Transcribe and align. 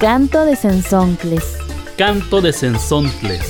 Canto 0.00 0.46
de 0.46 0.56
Sensontles. 0.56 1.44
Canto 1.98 2.40
de 2.40 2.54
Sensontles. 2.54 3.42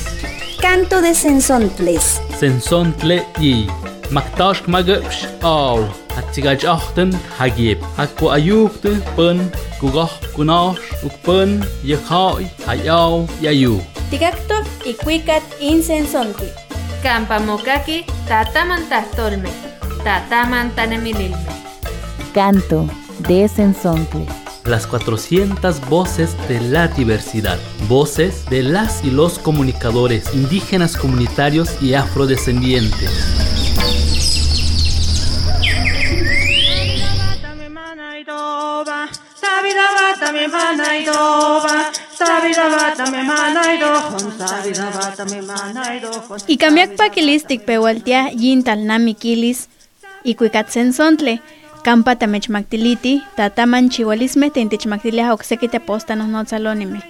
Canto 0.61 1.01
de 1.01 1.15
Sensontles. 1.15 2.21
Sensontle 2.40 3.24
y 3.38 3.69
Maktash 4.11 4.67
magupsh 4.67 5.28
aw. 5.42 5.78
Hatsigaj 6.17 6.65
achten 6.67 7.15
hagib. 7.38 7.78
Hakku 7.97 8.33
ayukte 8.35 8.99
pun 9.15 9.38
kugah 9.78 10.10
kunash 10.35 10.83
ukpun 11.06 11.63
yekhai 11.87 12.51
hayaw 12.67 13.30
yayu. 13.40 13.78
Tigacto 14.10 14.58
y 14.85 14.98
cuicat 14.98 15.46
insensonti. 15.60 16.51
Campamokaki 17.05 18.02
tatamantastolme. 18.27 19.55
Tatamantanemililme. 20.02 21.55
Canto 22.35 22.89
de 23.29 23.47
Sensontles. 23.47 24.40
Las 24.64 24.87
400 24.87 25.88
voces 25.88 26.37
de 26.48 26.60
la 26.60 26.88
diversidad. 26.88 27.59
Voces 27.88 28.45
de 28.50 28.62
las 28.62 29.02
y 29.05 29.10
los 29.10 29.38
comunicadores 29.38 30.34
indígenas 30.34 30.96
comunitarios 30.96 31.83
y 31.83 31.95
afrodescendientes. 31.95 33.10
Y 46.47 46.56
kamiak 46.58 46.97
pakilistik 46.97 47.64
pewaltia 47.64 48.30
yintal 48.30 48.86
namikilis 48.86 49.69
y 50.22 50.34
cuicatsen 50.34 50.92
sontle. 50.92 51.41
Campa 51.83 52.16
tamechmactiliti, 52.16 53.23
tataman 53.37 53.89
chihualisme 53.89 54.50
tentechmactilia 54.50 55.33
oxequite 55.33 55.81
postanos 55.81 56.28
notzalónime. 56.28 57.00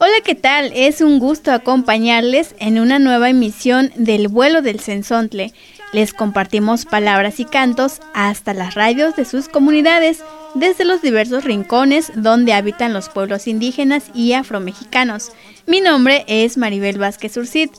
Hola, 0.00 0.20
¿qué 0.24 0.34
tal? 0.34 0.72
Es 0.74 1.00
un 1.00 1.20
gusto 1.20 1.52
acompañarles 1.52 2.54
en 2.58 2.80
una 2.80 2.98
nueva 2.98 3.30
emisión 3.30 3.92
del 3.96 4.28
vuelo 4.28 4.60
del 4.60 4.80
Sensontle. 4.80 5.52
Les 5.92 6.12
compartimos 6.12 6.84
palabras 6.84 7.38
y 7.38 7.44
cantos 7.44 8.00
hasta 8.12 8.54
las 8.54 8.74
radios 8.74 9.14
de 9.14 9.24
sus 9.24 9.48
comunidades, 9.48 10.24
desde 10.54 10.84
los 10.84 11.00
diversos 11.00 11.44
rincones 11.44 12.10
donde 12.16 12.54
habitan 12.54 12.92
los 12.92 13.08
pueblos 13.08 13.46
indígenas 13.46 14.10
y 14.14 14.32
afromexicanos. 14.32 15.32
Mi 15.66 15.80
nombre 15.80 16.24
es 16.26 16.56
Maribel 16.56 16.98
Vázquez 16.98 17.36
Urcid, 17.36 17.70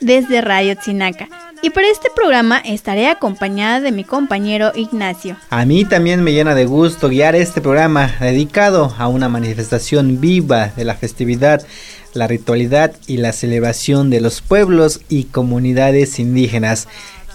desde 0.00 0.40
Radio 0.40 0.76
Tzinaca. 0.76 1.28
Y 1.64 1.70
para 1.70 1.88
este 1.88 2.10
programa 2.14 2.58
estaré 2.58 3.08
acompañada 3.08 3.80
de 3.80 3.90
mi 3.90 4.04
compañero 4.04 4.72
Ignacio. 4.74 5.38
A 5.48 5.64
mí 5.64 5.86
también 5.86 6.22
me 6.22 6.34
llena 6.34 6.54
de 6.54 6.66
gusto 6.66 7.08
guiar 7.08 7.34
este 7.34 7.62
programa 7.62 8.14
dedicado 8.20 8.94
a 8.98 9.08
una 9.08 9.30
manifestación 9.30 10.20
viva 10.20 10.72
de 10.76 10.84
la 10.84 10.94
festividad, 10.94 11.66
la 12.12 12.26
ritualidad 12.26 12.94
y 13.06 13.16
la 13.16 13.32
celebración 13.32 14.10
de 14.10 14.20
los 14.20 14.42
pueblos 14.42 15.00
y 15.08 15.24
comunidades 15.24 16.18
indígenas, 16.18 16.86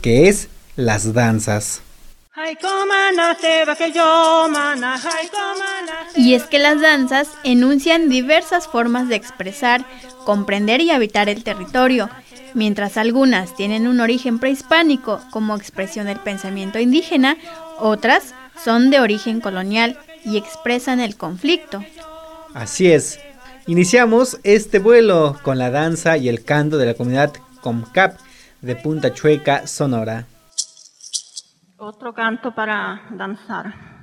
que 0.03 0.30
es 0.30 0.47
las 0.75 1.11
danzas. 1.16 1.81
Y 6.16 6.33
es 6.36 6.43
que 6.43 6.59
las 6.59 6.81
danzas 6.81 7.30
enuncian 7.43 8.09
diversas 8.09 8.67
formas 8.67 9.09
de 9.09 9.16
expresar, 9.16 9.86
comprender 10.23 10.81
y 10.81 10.91
habitar 10.91 11.30
el 11.30 11.43
territorio 11.43 12.11
Mientras 12.53 12.97
algunas 12.97 13.55
tienen 13.55 13.88
un 13.88 14.00
origen 14.00 14.39
prehispánico 14.39 15.22
como 15.31 15.55
expresión 15.55 16.08
del 16.08 16.19
pensamiento 16.19 16.80
indígena, 16.80 17.38
otras 17.80 18.33
son 18.64 18.89
de 18.89 19.00
origen 19.00 19.42
colonial 19.42 19.97
y 20.25 20.38
expresan 20.38 21.00
el 21.00 21.16
conflicto. 21.16 21.83
Así 22.53 22.92
es. 22.92 23.20
Iniciamos 23.67 24.39
este 24.44 24.80
vuelo 24.80 25.37
con 25.43 25.60
la 25.60 25.70
danza 25.70 26.17
y 26.17 26.27
el 26.27 26.43
canto 26.43 26.77
de 26.77 26.87
la 26.87 26.93
comunidad 26.95 27.33
Comcap 27.61 28.20
de 28.61 28.76
Punta 28.76 29.14
Chueca, 29.14 29.67
Sonora. 29.67 30.26
Otro 31.77 32.14
canto 32.14 32.54
para 32.54 33.04
danzar. 33.11 33.98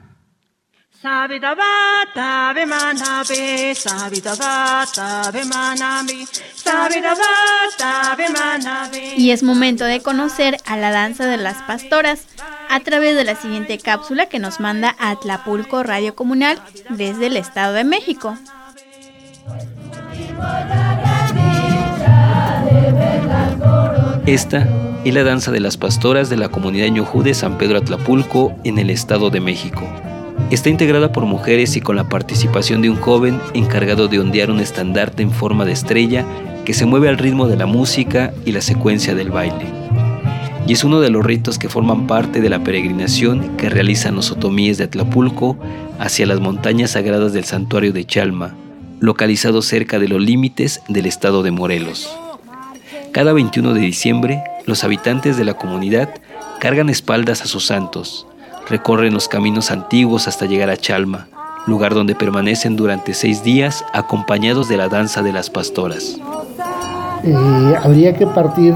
Y 9.16 9.30
es 9.30 9.42
momento 9.42 9.84
de 9.84 10.00
conocer 10.00 10.56
a 10.64 10.76
la 10.76 10.90
danza 10.90 11.26
de 11.26 11.36
las 11.36 11.62
pastoras 11.62 12.26
a 12.68 12.80
través 12.80 13.14
de 13.14 13.24
la 13.24 13.36
siguiente 13.36 13.78
cápsula 13.78 14.26
que 14.26 14.40
nos 14.40 14.58
manda 14.58 14.96
Atlapulco 14.98 15.82
Radio 15.84 16.14
Comunal 16.16 16.60
desde 16.88 17.26
el 17.26 17.36
Estado 17.36 17.72
de 17.74 17.84
México. 17.84 18.36
Esta 24.26 24.66
es 25.04 25.14
la 25.14 25.22
danza 25.22 25.52
de 25.52 25.60
las 25.60 25.76
pastoras 25.76 26.28
de 26.30 26.36
la 26.36 26.48
comunidad 26.48 26.88
Ñujú 26.88 27.22
de 27.22 27.34
San 27.34 27.58
Pedro 27.58 27.78
Atlapulco 27.78 28.56
en 28.64 28.78
el 28.78 28.90
Estado 28.90 29.30
de 29.30 29.40
México. 29.40 29.88
Está 30.50 30.70
integrada 30.70 31.10
por 31.10 31.26
mujeres 31.26 31.76
y 31.76 31.80
con 31.80 31.96
la 31.96 32.08
participación 32.08 32.80
de 32.80 32.88
un 32.88 32.96
joven 32.96 33.40
encargado 33.52 34.06
de 34.06 34.20
ondear 34.20 34.48
un 34.48 34.60
estandarte 34.60 35.24
en 35.24 35.32
forma 35.32 35.64
de 35.64 35.72
estrella 35.72 36.24
que 36.64 36.72
se 36.72 36.86
mueve 36.86 37.08
al 37.08 37.18
ritmo 37.18 37.48
de 37.48 37.56
la 37.56 37.66
música 37.66 38.32
y 38.44 38.52
la 38.52 38.60
secuencia 38.60 39.16
del 39.16 39.30
baile. 39.30 39.66
Y 40.68 40.72
es 40.72 40.84
uno 40.84 41.00
de 41.00 41.10
los 41.10 41.24
ritos 41.26 41.58
que 41.58 41.68
forman 41.68 42.06
parte 42.06 42.40
de 42.40 42.48
la 42.48 42.62
peregrinación 42.62 43.56
que 43.56 43.68
realizan 43.68 44.14
los 44.14 44.30
otomíes 44.30 44.78
de 44.78 44.84
Atlapulco 44.84 45.58
hacia 45.98 46.26
las 46.26 46.38
montañas 46.38 46.92
sagradas 46.92 47.32
del 47.32 47.44
santuario 47.44 47.92
de 47.92 48.04
Chalma, 48.04 48.54
localizado 49.00 49.62
cerca 49.62 49.98
de 49.98 50.06
los 50.06 50.22
límites 50.22 50.80
del 50.88 51.06
estado 51.06 51.42
de 51.42 51.50
Morelos. 51.50 52.08
Cada 53.10 53.32
21 53.32 53.74
de 53.74 53.80
diciembre, 53.80 54.44
los 54.64 54.84
habitantes 54.84 55.36
de 55.36 55.44
la 55.44 55.54
comunidad 55.54 56.10
cargan 56.60 56.88
espaldas 56.88 57.42
a 57.42 57.46
sus 57.46 57.66
santos, 57.66 58.26
recorren 58.68 59.14
los 59.14 59.28
caminos 59.28 59.70
antiguos 59.70 60.28
hasta 60.28 60.46
llegar 60.46 60.70
a 60.70 60.76
Chalma, 60.76 61.28
lugar 61.66 61.94
donde 61.94 62.14
permanecen 62.14 62.76
durante 62.76 63.14
seis 63.14 63.42
días 63.42 63.84
acompañados 63.92 64.68
de 64.68 64.76
la 64.76 64.88
danza 64.88 65.22
de 65.22 65.32
las 65.32 65.50
pastoras. 65.50 66.18
Eh, 67.24 67.74
habría 67.82 68.14
que 68.14 68.26
partir 68.26 68.74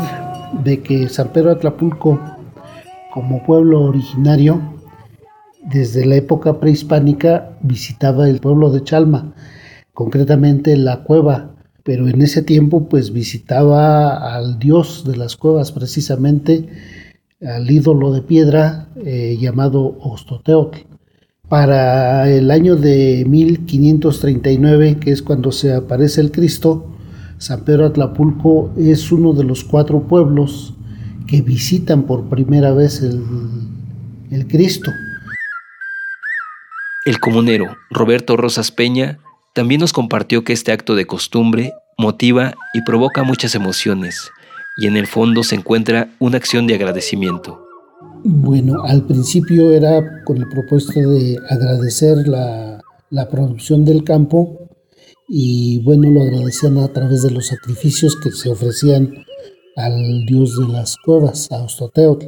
de 0.64 0.80
que 0.82 1.08
San 1.08 1.28
Pedro 1.28 1.50
Atlapulco, 1.52 2.20
como 3.12 3.42
pueblo 3.44 3.82
originario, 3.82 4.60
desde 5.62 6.06
la 6.06 6.16
época 6.16 6.58
prehispánica 6.58 7.50
visitaba 7.60 8.28
el 8.28 8.40
pueblo 8.40 8.70
de 8.70 8.82
Chalma, 8.82 9.34
concretamente 9.92 10.76
la 10.76 11.02
cueva, 11.02 11.50
pero 11.84 12.08
en 12.08 12.22
ese 12.22 12.42
tiempo 12.42 12.88
pues 12.88 13.12
visitaba 13.12 14.34
al 14.34 14.58
dios 14.58 15.04
de 15.06 15.16
las 15.16 15.36
cuevas 15.36 15.72
precisamente, 15.72 16.68
al 17.40 17.70
ídolo 17.70 18.12
de 18.12 18.22
piedra 18.22 18.88
eh, 18.96 19.36
llamado 19.40 19.96
Ostoteotl. 20.00 20.78
Para 21.48 22.30
el 22.30 22.50
año 22.50 22.76
de 22.76 23.24
1539, 23.26 24.98
que 25.00 25.10
es 25.10 25.22
cuando 25.22 25.50
se 25.50 25.72
aparece 25.72 26.20
el 26.20 26.30
Cristo, 26.30 26.86
San 27.38 27.64
Pedro 27.64 27.86
Atlapulco 27.86 28.72
es 28.76 29.10
uno 29.10 29.32
de 29.32 29.44
los 29.44 29.64
cuatro 29.64 30.02
pueblos 30.02 30.74
que 31.26 31.40
visitan 31.42 32.04
por 32.04 32.28
primera 32.28 32.72
vez 32.72 33.02
el, 33.02 33.22
el 34.30 34.46
Cristo. 34.46 34.92
El 37.04 37.18
comunero 37.18 37.76
Roberto 37.90 38.36
Rosas 38.36 38.70
Peña 38.70 39.18
también 39.54 39.80
nos 39.80 39.92
compartió 39.92 40.44
que 40.44 40.52
este 40.52 40.70
acto 40.70 40.94
de 40.94 41.06
costumbre 41.06 41.72
motiva 41.96 42.54
y 42.74 42.82
provoca 42.82 43.24
muchas 43.24 43.54
emociones, 43.54 44.30
y 44.80 44.86
en 44.86 44.96
el 44.96 45.06
fondo 45.06 45.42
se 45.42 45.56
encuentra 45.56 46.10
una 46.18 46.38
acción 46.38 46.66
de 46.66 46.74
agradecimiento. 46.74 47.60
Bueno, 48.24 48.82
al 48.82 49.06
principio 49.06 49.72
era 49.72 50.24
con 50.24 50.38
el 50.38 50.48
propósito 50.48 51.00
de 51.10 51.38
agradecer 51.48 52.26
la, 52.26 52.80
la 53.10 53.28
producción 53.28 53.84
del 53.84 54.04
campo 54.04 54.70
y 55.28 55.80
bueno, 55.82 56.10
lo 56.10 56.22
agradecían 56.22 56.78
a 56.78 56.88
través 56.88 57.22
de 57.22 57.30
los 57.30 57.48
sacrificios 57.48 58.16
que 58.16 58.30
se 58.32 58.50
ofrecían 58.50 59.14
al 59.76 60.24
dios 60.26 60.56
de 60.58 60.72
las 60.72 60.96
cuevas, 60.96 61.52
a 61.52 61.62
Ostoteotl. 61.62 62.26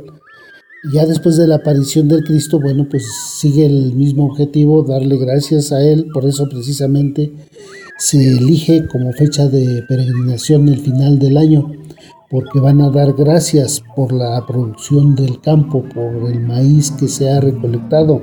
Ya 0.93 1.07
después 1.07 1.37
de 1.37 1.47
la 1.47 1.57
aparición 1.57 2.09
del 2.09 2.25
Cristo, 2.25 2.61
bueno, 2.61 2.87
pues 2.91 3.05
sigue 3.39 3.65
el 3.65 3.95
mismo 3.95 4.27
objetivo, 4.27 4.83
darle 4.83 5.17
gracias 5.17 5.73
a 5.73 5.83
Él, 5.83 6.07
por 6.13 6.27
eso 6.27 6.49
precisamente 6.49 7.33
se 7.99 8.37
elige 8.37 8.87
como 8.89 9.13
fecha 9.13 9.47
de 9.47 9.83
peregrinación 9.89 10.69
el 10.69 10.81
final 10.81 11.19
del 11.19 11.37
año 11.37 11.71
porque 12.33 12.61
van 12.61 12.81
a 12.81 12.89
dar 12.89 13.13
gracias 13.13 13.85
por 13.95 14.11
la 14.11 14.45
producción 14.47 15.15
del 15.15 15.39
campo, 15.43 15.85
por 15.95 16.31
el 16.31 16.41
maíz 16.41 16.91
que 16.91 17.07
se 17.07 17.31
ha 17.31 17.41
recolectado. 17.41 18.23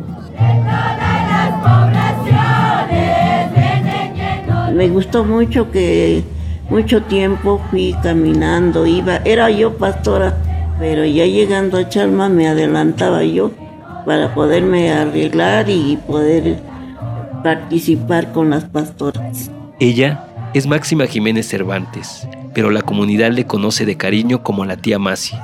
Me 4.73 4.89
gustó 4.89 5.23
mucho 5.23 5.69
que 5.69 6.23
mucho 6.71 7.03
tiempo 7.03 7.61
fui 7.69 7.95
caminando, 8.01 8.87
iba, 8.87 9.17
era 9.17 9.51
yo 9.51 9.77
pastora, 9.77 10.35
pero 10.79 11.05
ya 11.05 11.27
llegando 11.27 11.77
a 11.77 11.87
Chalma 11.87 12.29
me 12.29 12.47
adelantaba 12.47 13.23
yo 13.23 13.51
para 14.07 14.33
poderme 14.33 14.91
arreglar 14.91 15.69
y 15.69 15.97
poder 16.07 16.57
participar 17.43 18.31
con 18.31 18.49
las 18.49 18.63
pastoras. 18.63 19.51
Ella 19.79 20.25
es 20.55 20.65
Máxima 20.65 21.05
Jiménez 21.05 21.47
Cervantes, 21.47 22.27
pero 22.53 22.69
la 22.69 22.81
comunidad 22.81 23.31
le 23.31 23.45
conoce 23.45 23.85
de 23.85 23.97
cariño 23.97 24.43
como 24.43 24.65
la 24.65 24.77
tía 24.77 24.99
Masi. 24.99 25.35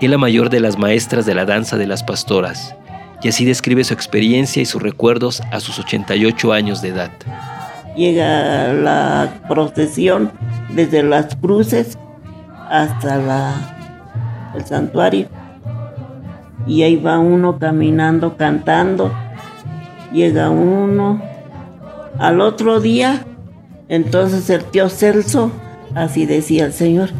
Es 0.00 0.10
la 0.10 0.18
mayor 0.18 0.50
de 0.50 0.60
las 0.60 0.78
maestras 0.78 1.26
de 1.26 1.34
la 1.34 1.44
danza 1.44 1.76
de 1.76 1.86
las 1.86 2.02
pastoras, 2.02 2.74
y 3.22 3.28
así 3.28 3.44
describe 3.44 3.82
su 3.84 3.94
experiencia 3.94 4.60
y 4.60 4.66
sus 4.66 4.82
recuerdos 4.82 5.40
a 5.50 5.60
sus 5.60 5.78
88 5.78 6.52
años 6.52 6.82
de 6.82 6.88
edad. 6.88 7.10
Llega 7.96 8.72
la 8.72 9.40
procesión 9.48 10.30
desde 10.70 11.02
las 11.02 11.34
cruces 11.36 11.96
hasta 12.68 13.54
el 14.54 14.64
santuario 14.66 15.28
y 16.66 16.82
ahí 16.82 16.96
va 16.96 17.18
uno 17.18 17.58
caminando, 17.58 18.36
cantando. 18.36 19.12
Llega 20.12 20.50
uno. 20.50 21.22
Al 22.18 22.40
otro 22.40 22.80
día, 22.80 23.24
entonces 23.88 24.48
el 24.50 24.64
tío 24.64 24.88
Celso, 24.88 25.50
así 25.96 26.26
decía 26.26 26.66
el 26.66 26.72
Señor, 26.72 27.10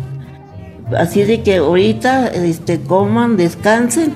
así 0.97 1.25
de 1.25 1.43
que 1.43 1.57
ahorita 1.57 2.29
este, 2.29 2.81
coman, 2.81 3.37
descansen 3.37 4.13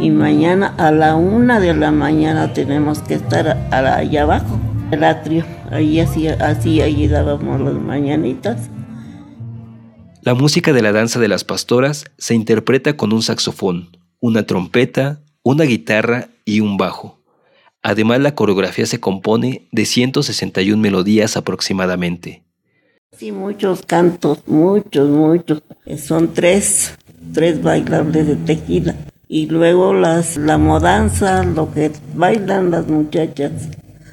y 0.00 0.10
mañana 0.10 0.74
a 0.78 0.90
la 0.90 1.14
una 1.14 1.60
de 1.60 1.74
la 1.74 1.92
mañana 1.92 2.52
tenemos 2.52 2.98
que 2.98 3.14
estar 3.14 3.56
allá 3.70 4.22
abajo, 4.22 4.58
el 4.90 5.04
atrio. 5.04 5.44
Ahí 5.70 6.00
así, 6.00 6.26
así 6.26 6.80
ahí 6.80 7.06
dábamos 7.06 7.60
las 7.60 7.74
mañanitas. 7.74 8.68
La 10.22 10.34
música 10.34 10.72
de 10.72 10.82
la 10.82 10.92
danza 10.92 11.20
de 11.20 11.28
las 11.28 11.44
pastoras 11.44 12.04
se 12.18 12.34
interpreta 12.34 12.96
con 12.96 13.12
un 13.12 13.22
saxofón, 13.22 13.96
una 14.18 14.42
trompeta, 14.42 15.20
una 15.42 15.64
guitarra 15.64 16.28
y 16.44 16.60
un 16.60 16.76
bajo. 16.76 17.20
Además, 17.82 18.20
la 18.20 18.34
coreografía 18.34 18.84
se 18.84 19.00
compone 19.00 19.68
de 19.72 19.86
161 19.86 20.82
melodías 20.82 21.36
aproximadamente. 21.38 22.42
Sí, 23.20 23.32
muchos 23.32 23.84
cantos, 23.84 24.38
muchos, 24.46 25.10
muchos. 25.10 25.62
Son 25.98 26.32
tres, 26.32 26.96
tres 27.34 27.62
bailables 27.62 28.26
de 28.26 28.36
tequila. 28.36 28.94
Y 29.28 29.44
luego 29.44 29.92
las, 29.92 30.38
la 30.38 30.56
modanza, 30.56 31.44
lo 31.44 31.70
que 31.70 31.92
bailan 32.14 32.70
las 32.70 32.88
muchachas. 32.88 33.52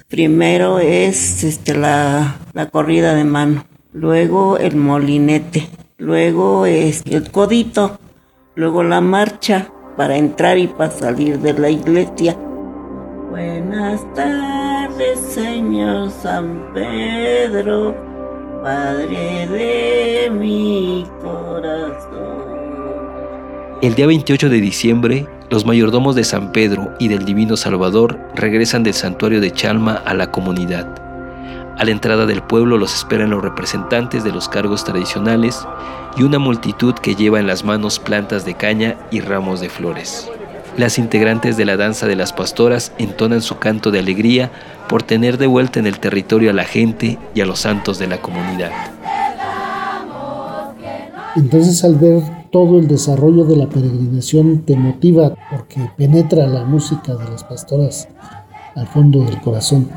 Primero 0.10 0.80
es 0.80 1.46
este, 1.46 1.74
la, 1.74 2.36
la 2.52 2.66
corrida 2.66 3.16
de 3.16 3.24
mano, 3.24 3.64
luego 3.94 4.58
el 4.58 4.76
molinete, 4.76 5.70
luego 5.98 6.66
es 6.66 7.02
el 7.06 7.32
codito, 7.32 8.00
luego 8.56 8.84
la 8.84 9.00
marcha, 9.00 9.70
para 9.96 10.18
entrar 10.18 10.58
y 10.58 10.68
para 10.68 10.92
salir 10.92 11.40
de 11.40 11.54
la 11.54 11.70
iglesia. 11.70 12.36
Buenas 13.30 14.02
tardes, 14.16 15.18
Señor 15.30 16.12
San 16.12 16.74
Pedro, 16.74 18.07
Padre 18.68 19.48
de 19.48 20.30
mi 20.30 21.08
corazón. 21.22 22.18
El 23.82 23.96
día 23.96 24.08
28 24.08 24.50
de 24.50 24.60
diciembre, 24.60 25.26
los 25.50 25.66
mayordomos 25.66 26.18
de 26.18 26.26
San 26.26 26.52
Pedro 26.52 26.94
y 27.00 27.08
del 27.08 27.24
Divino 27.24 27.56
Salvador 27.56 28.20
regresan 28.36 28.84
del 28.84 28.94
santuario 28.94 29.40
de 29.40 29.52
Chalma 29.52 29.94
a 29.94 30.14
la 30.14 30.32
comunidad. 30.32 30.86
A 31.78 31.86
la 31.86 31.92
entrada 31.92 32.26
del 32.26 32.44
pueblo 32.44 32.78
los 32.78 32.94
esperan 32.94 33.30
los 33.30 33.42
representantes 33.42 34.26
de 34.26 34.34
los 34.34 34.50
cargos 34.50 34.84
tradicionales 34.84 35.66
y 36.18 36.24
una 36.24 36.38
multitud 36.38 36.94
que 36.94 37.16
lleva 37.16 37.40
en 37.40 37.48
las 37.48 37.64
manos 37.64 38.00
plantas 38.00 38.44
de 38.44 38.56
caña 38.56 38.98
y 39.12 39.22
ramos 39.22 39.62
de 39.62 39.70
flores. 39.70 40.30
Las 40.78 41.00
integrantes 41.00 41.58
de 41.58 41.66
la 41.66 41.76
danza 41.76 42.06
de 42.06 42.16
las 42.16 42.34
pastoras 42.34 42.92
entonan 43.00 43.42
su 43.42 43.58
canto 43.58 43.90
de 43.90 43.98
alegría 43.98 44.52
por 44.88 45.02
tener 45.02 45.40
de 45.40 45.48
vuelta 45.48 45.80
en 45.80 45.88
el 45.88 46.00
territorio 46.00 46.52
a 46.52 46.54
la 46.54 46.66
gente 46.66 47.18
y 47.34 47.42
a 47.42 47.48
los 47.48 47.62
santos 47.62 47.98
de 47.98 48.06
la 48.06 48.22
comunidad. 48.22 48.70
Entonces 51.36 51.84
al 51.84 51.96
ver 51.96 52.22
todo 52.52 52.78
el 52.78 52.88
desarrollo 52.88 53.44
de 53.46 53.56
la 53.56 53.68
peregrinación 53.68 54.62
te 54.66 54.76
motiva 54.76 55.34
porque 55.50 55.90
penetra 55.98 56.46
la 56.46 56.64
música 56.64 57.16
de 57.16 57.28
las 57.28 57.44
pastoras 57.44 58.08
al 58.76 58.86
fondo 58.86 59.24
del 59.24 59.42
corazón. 59.42 59.90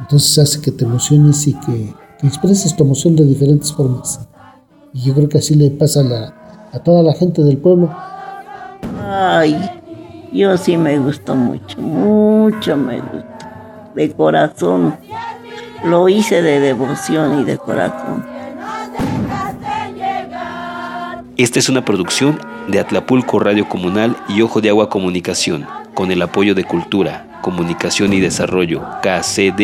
Entonces 0.00 0.36
hace 0.38 0.60
que 0.60 0.72
te 0.72 0.84
emociones 0.84 1.46
y 1.46 1.54
que, 1.54 1.94
expreses 2.22 2.74
tu 2.74 2.82
emoción 2.82 3.14
de 3.14 3.24
diferentes 3.24 3.72
formas. 3.72 4.26
Y 4.92 5.02
yo 5.02 5.14
creo 5.14 5.28
que 5.28 5.38
así 5.38 5.54
le 5.54 5.70
pasa 5.70 6.00
a, 6.00 6.04
la, 6.04 6.34
a 6.72 6.78
toda 6.80 7.04
la 7.04 7.14
gente 7.14 7.44
del 7.44 7.58
pueblo. 7.58 7.94
Ay, 9.00 9.56
yo 10.32 10.56
sí 10.56 10.76
me 10.76 10.98
gustó 10.98 11.34
mucho, 11.34 11.80
mucho 11.80 12.76
me 12.76 13.00
gustó. 13.00 13.26
De 13.94 14.12
corazón. 14.12 14.96
Lo 15.84 16.08
hice 16.08 16.42
de 16.42 16.60
devoción 16.60 17.40
y 17.40 17.44
de 17.44 17.58
corazón. 17.58 18.24
Esta 21.36 21.58
es 21.58 21.68
una 21.68 21.84
producción 21.84 22.38
de 22.68 22.80
Atlapulco 22.80 23.38
Radio 23.38 23.68
Comunal 23.68 24.16
y 24.28 24.42
Ojo 24.42 24.60
de 24.60 24.70
Agua 24.70 24.88
Comunicación, 24.88 25.66
con 25.94 26.10
el 26.10 26.22
apoyo 26.22 26.54
de 26.54 26.64
Cultura, 26.64 27.40
Comunicación 27.42 28.12
y 28.12 28.20
Desarrollo, 28.20 28.82
KCD, 29.02 29.60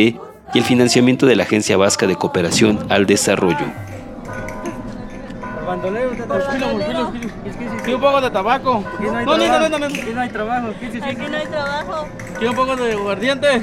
y 0.55 0.59
el 0.59 0.65
financiamiento 0.65 1.27
de 1.27 1.37
la 1.37 1.45
Agencia 1.45 1.77
Vasca 1.77 2.07
de 2.07 2.17
Cooperación 2.17 2.79
al 2.91 3.07
Desarrollo. 3.07 3.92
Un 7.95 8.01
poco 8.01 8.21
de 8.21 8.31
tabaco. 8.31 8.85
no 9.01 9.25
no, 9.25 9.69
no, 9.69 9.79
no, 9.79 9.87
Aquí 9.87 10.13
no 10.15 10.21
hay 10.21 10.29
trabajo. 10.31 10.69
Aquí 10.69 11.17
no 11.29 11.37
hay 11.37 11.47
trabajo. 11.47 12.07
¿Quiere 12.39 12.51
un 12.51 12.57
poco 12.57 12.77
de 12.77 12.93
aguardiente? 12.93 13.63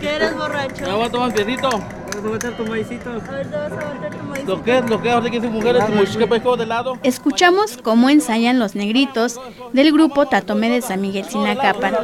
¿Qué 0.00 0.16
eres 0.16 0.36
borracho? 0.36 0.82
Me 0.82 0.92
voy 0.92 1.06
a 1.06 1.10
tomar 1.10 1.28
un 1.28 1.34
piedito. 1.34 1.68
Vas 1.70 2.44
a 2.44 2.50
tu 2.50 2.66
maicito. 2.66 3.10
Ahorita 3.10 3.68
vas 3.68 3.72
a 3.72 3.94
meter 3.94 4.10
tu 4.10 4.24
maicito. 4.24 4.56
Lo 4.56 4.62
que, 4.62 4.82
lo 4.82 5.00
que 5.00 5.10
ahora 5.10 5.30
que 5.30 5.40
mujeres, 5.40 6.58
de 6.58 6.66
lado. 6.66 6.98
Escuchamos 7.02 7.78
cómo 7.78 8.10
ensayan 8.10 8.58
los 8.58 8.74
negritos 8.74 9.40
del 9.72 9.92
grupo 9.92 10.26
Tatome 10.26 10.68
de 10.68 10.82
San 10.82 11.00
Miguel 11.00 11.24
Sinacapan. 11.24 11.94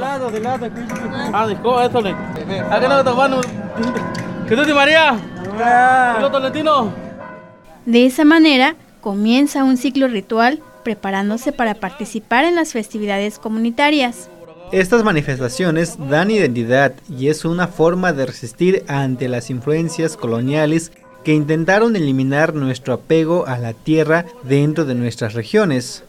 Ah, 1.33 1.47
disco, 1.47 1.83
eso 1.83 2.00
le. 2.00 2.11
Acá 2.12 2.88
no 2.88 3.05
tomando. 3.05 3.41
¿Qué 4.49 4.56
tú, 4.56 4.75
María? 4.75 5.17
¿Qué 6.19 6.25
otro 6.25 6.31
Tolentino? 6.31 6.93
De 7.85 8.06
esa 8.06 8.25
manera 8.25 8.75
comienza 9.06 9.62
un 9.62 9.76
ciclo 9.76 10.08
ritual 10.08 10.61
preparándose 10.82 11.53
para 11.53 11.75
participar 11.75 12.44
en 12.44 12.56
las 12.56 12.73
festividades 12.73 13.38
comunitarias. 13.38 14.29
Estas 14.73 15.05
manifestaciones 15.05 15.97
dan 16.11 16.32
identidad 16.32 16.92
y 17.09 17.28
es 17.28 17.45
una 17.45 17.69
forma 17.69 18.12
de 18.12 18.26
resistir 18.26 18.83
ante 18.88 19.28
las 19.28 19.49
influencias 19.49 20.16
coloniales 20.16 20.90
que 21.23 21.35
intentaron 21.35 21.95
eliminar 21.95 22.52
nuestro 22.52 22.95
apego 22.95 23.47
a 23.47 23.59
la 23.59 23.75
tierra 23.75 24.26
dentro 24.42 24.85
de 24.85 24.97
nuestras 24.97 25.35
regiones. 25.35 26.02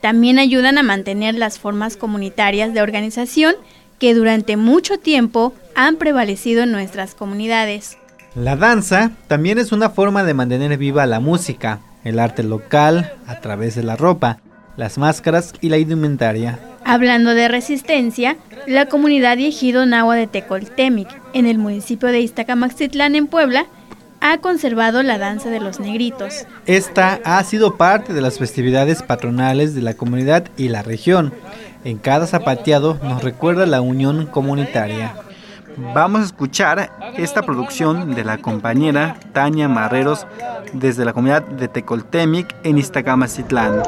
También 0.00 0.40
ayudan 0.40 0.78
a 0.78 0.82
mantener 0.82 1.36
las 1.36 1.60
formas 1.60 1.96
comunitarias 1.96 2.74
de 2.74 2.82
organización 2.82 3.54
que 4.00 4.14
durante 4.14 4.56
mucho 4.56 4.98
tiempo 4.98 5.52
han 5.76 5.94
prevalecido 5.94 6.64
en 6.64 6.72
nuestras 6.72 7.14
comunidades. 7.14 7.98
La 8.34 8.56
danza 8.56 9.12
también 9.28 9.58
es 9.58 9.70
una 9.70 9.90
forma 9.90 10.24
de 10.24 10.34
mantener 10.34 10.76
viva 10.76 11.06
la 11.06 11.20
música, 11.20 11.78
el 12.04 12.18
arte 12.18 12.42
local 12.42 13.12
a 13.26 13.40
través 13.40 13.74
de 13.74 13.82
la 13.82 13.96
ropa, 13.96 14.38
las 14.76 14.98
máscaras 14.98 15.52
y 15.60 15.68
la 15.68 15.78
indumentaria. 15.78 16.58
Hablando 16.84 17.34
de 17.34 17.48
resistencia, 17.48 18.36
la 18.66 18.86
comunidad 18.86 19.36
y 19.38 19.46
ejido 19.46 19.86
Nahua 19.86 20.16
de 20.16 20.26
Tecoltemic, 20.26 21.08
en 21.32 21.46
el 21.46 21.58
municipio 21.58 22.08
de 22.08 22.20
Iztacamaxitlán, 22.20 23.14
en 23.14 23.26
Puebla, 23.26 23.66
ha 24.20 24.38
conservado 24.38 25.02
la 25.02 25.18
danza 25.18 25.50
de 25.50 25.60
los 25.60 25.80
negritos. 25.80 26.46
Esta 26.66 27.20
ha 27.24 27.42
sido 27.42 27.76
parte 27.76 28.12
de 28.12 28.20
las 28.20 28.38
festividades 28.38 29.02
patronales 29.02 29.74
de 29.74 29.82
la 29.82 29.94
comunidad 29.94 30.44
y 30.56 30.68
la 30.68 30.82
región. 30.82 31.32
En 31.84 31.98
cada 31.98 32.28
zapateado 32.28 32.98
nos 33.02 33.24
recuerda 33.24 33.66
la 33.66 33.80
unión 33.80 34.26
comunitaria. 34.26 35.14
Vamos 35.76 36.20
a 36.20 36.24
escuchar 36.24 36.90
esta 37.16 37.42
producción 37.42 38.14
de 38.14 38.24
la 38.24 38.38
compañera 38.38 39.16
Tania 39.32 39.68
Marreros 39.68 40.26
desde 40.72 41.04
la 41.04 41.12
comunidad 41.12 41.42
de 41.42 41.68
Tecoltemic 41.68 42.54
en 42.62 42.78
Iztacamacitlán. 42.78 43.82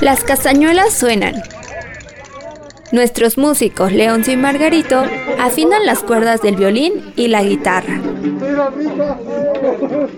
Las 0.00 0.22
castañuelas 0.24 0.92
suenan. 0.92 1.34
Nuestros 2.92 3.36
músicos 3.36 3.92
Leoncio 3.92 4.32
y 4.32 4.36
Margarito 4.36 5.02
afinan 5.38 5.84
las 5.84 6.00
cuerdas 6.00 6.40
del 6.40 6.56
violín 6.56 7.12
y 7.16 7.28
la 7.28 7.42
guitarra. 7.42 8.00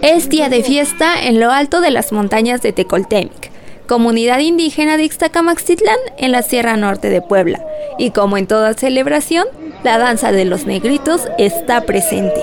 Es 0.02 0.28
día 0.28 0.48
de 0.48 0.62
fiesta 0.62 1.26
en 1.26 1.40
lo 1.40 1.50
alto 1.50 1.80
de 1.80 1.90
las 1.90 2.12
montañas 2.12 2.62
de 2.62 2.72
Tecoltemic, 2.72 3.50
comunidad 3.90 4.38
indígena 4.38 4.96
de 4.96 5.02
Ixtacamaxitlán 5.02 5.98
en 6.16 6.30
la 6.30 6.42
Sierra 6.42 6.76
Norte 6.76 7.10
de 7.10 7.22
Puebla, 7.22 7.60
y 7.98 8.12
como 8.12 8.36
en 8.36 8.46
toda 8.46 8.74
celebración, 8.74 9.48
la 9.82 9.98
danza 9.98 10.30
de 10.30 10.44
los 10.44 10.64
negritos 10.64 11.22
está 11.38 11.80
presente. 11.80 12.40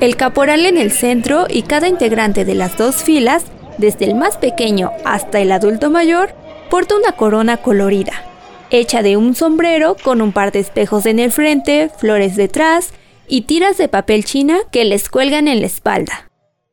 El 0.00 0.16
caporal 0.16 0.66
en 0.66 0.76
el 0.76 0.90
centro 0.90 1.46
y 1.48 1.62
cada 1.62 1.86
integrante 1.86 2.44
de 2.44 2.56
las 2.56 2.76
dos 2.76 2.96
filas, 2.96 3.44
desde 3.78 4.06
el 4.06 4.16
más 4.16 4.38
pequeño 4.38 4.90
hasta 5.04 5.38
el 5.38 5.52
adulto 5.52 5.88
mayor, 5.88 6.34
porta 6.68 6.96
una 6.96 7.12
corona 7.12 7.58
colorida. 7.58 8.24
hecha 8.70 9.02
de 9.02 9.16
un 9.16 9.36
sombrero 9.36 9.96
con 10.02 10.20
un 10.20 10.32
par 10.32 10.50
de 10.50 10.58
espejos 10.58 11.06
en 11.06 11.20
el 11.20 11.30
frente, 11.30 11.90
flores 11.96 12.34
detrás 12.34 12.92
y 13.28 13.42
tiras 13.42 13.78
de 13.78 13.86
papel 13.86 14.24
china 14.24 14.58
que 14.72 14.84
les 14.84 15.08
cuelgan 15.08 15.46
en 15.46 15.60
la 15.60 15.66
espalda. 15.66 16.28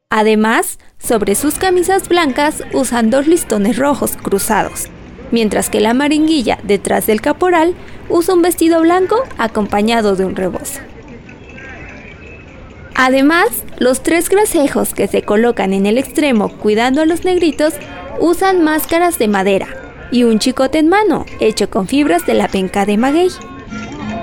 Además, 0.09 0.79
sobre 1.00 1.34
sus 1.36 1.56
camisas 1.56 2.08
blancas 2.08 2.63
usan 2.74 3.10
dos 3.10 3.25
listones 3.25 3.77
rojos 3.77 4.18
cruzados, 4.22 4.89
mientras 5.32 5.70
que 5.70 5.79
la 5.79 5.94
maringuilla 5.94 6.60
detrás 6.63 7.08
del 7.08 7.22
caporal 7.22 7.74
usa 8.10 8.36
un 8.36 8.41
vestido 8.41 8.82
blanco 8.82 9.24
acompañado 9.38 10.15
de 10.15 10.25
un 10.25 10.36
rebozo. 10.36 10.82
Además, 12.96 13.48
los 13.77 14.03
tres 14.03 14.29
grasejos 14.29 14.94
que 14.94 15.08
se 15.08 15.22
colocan 15.22 15.72
en 15.72 15.86
el 15.86 15.98
extremo 15.98 16.50
cuidando 16.50 17.01
a 17.01 17.06
los 17.06 17.24
negritos 17.24 17.74
usan 18.20 18.62
máscaras 18.62 19.18
de 19.18 19.29
madera 19.29 19.68
y 20.12 20.24
un 20.24 20.38
chicote 20.38 20.79
en 20.79 20.89
mano 20.89 21.25
hecho 21.39 21.70
con 21.70 21.88
fibras 21.88 22.25
de 22.25 22.34
la 22.34 22.50
penca 22.50 22.86
de 22.86 22.98
maguey. 22.98 23.29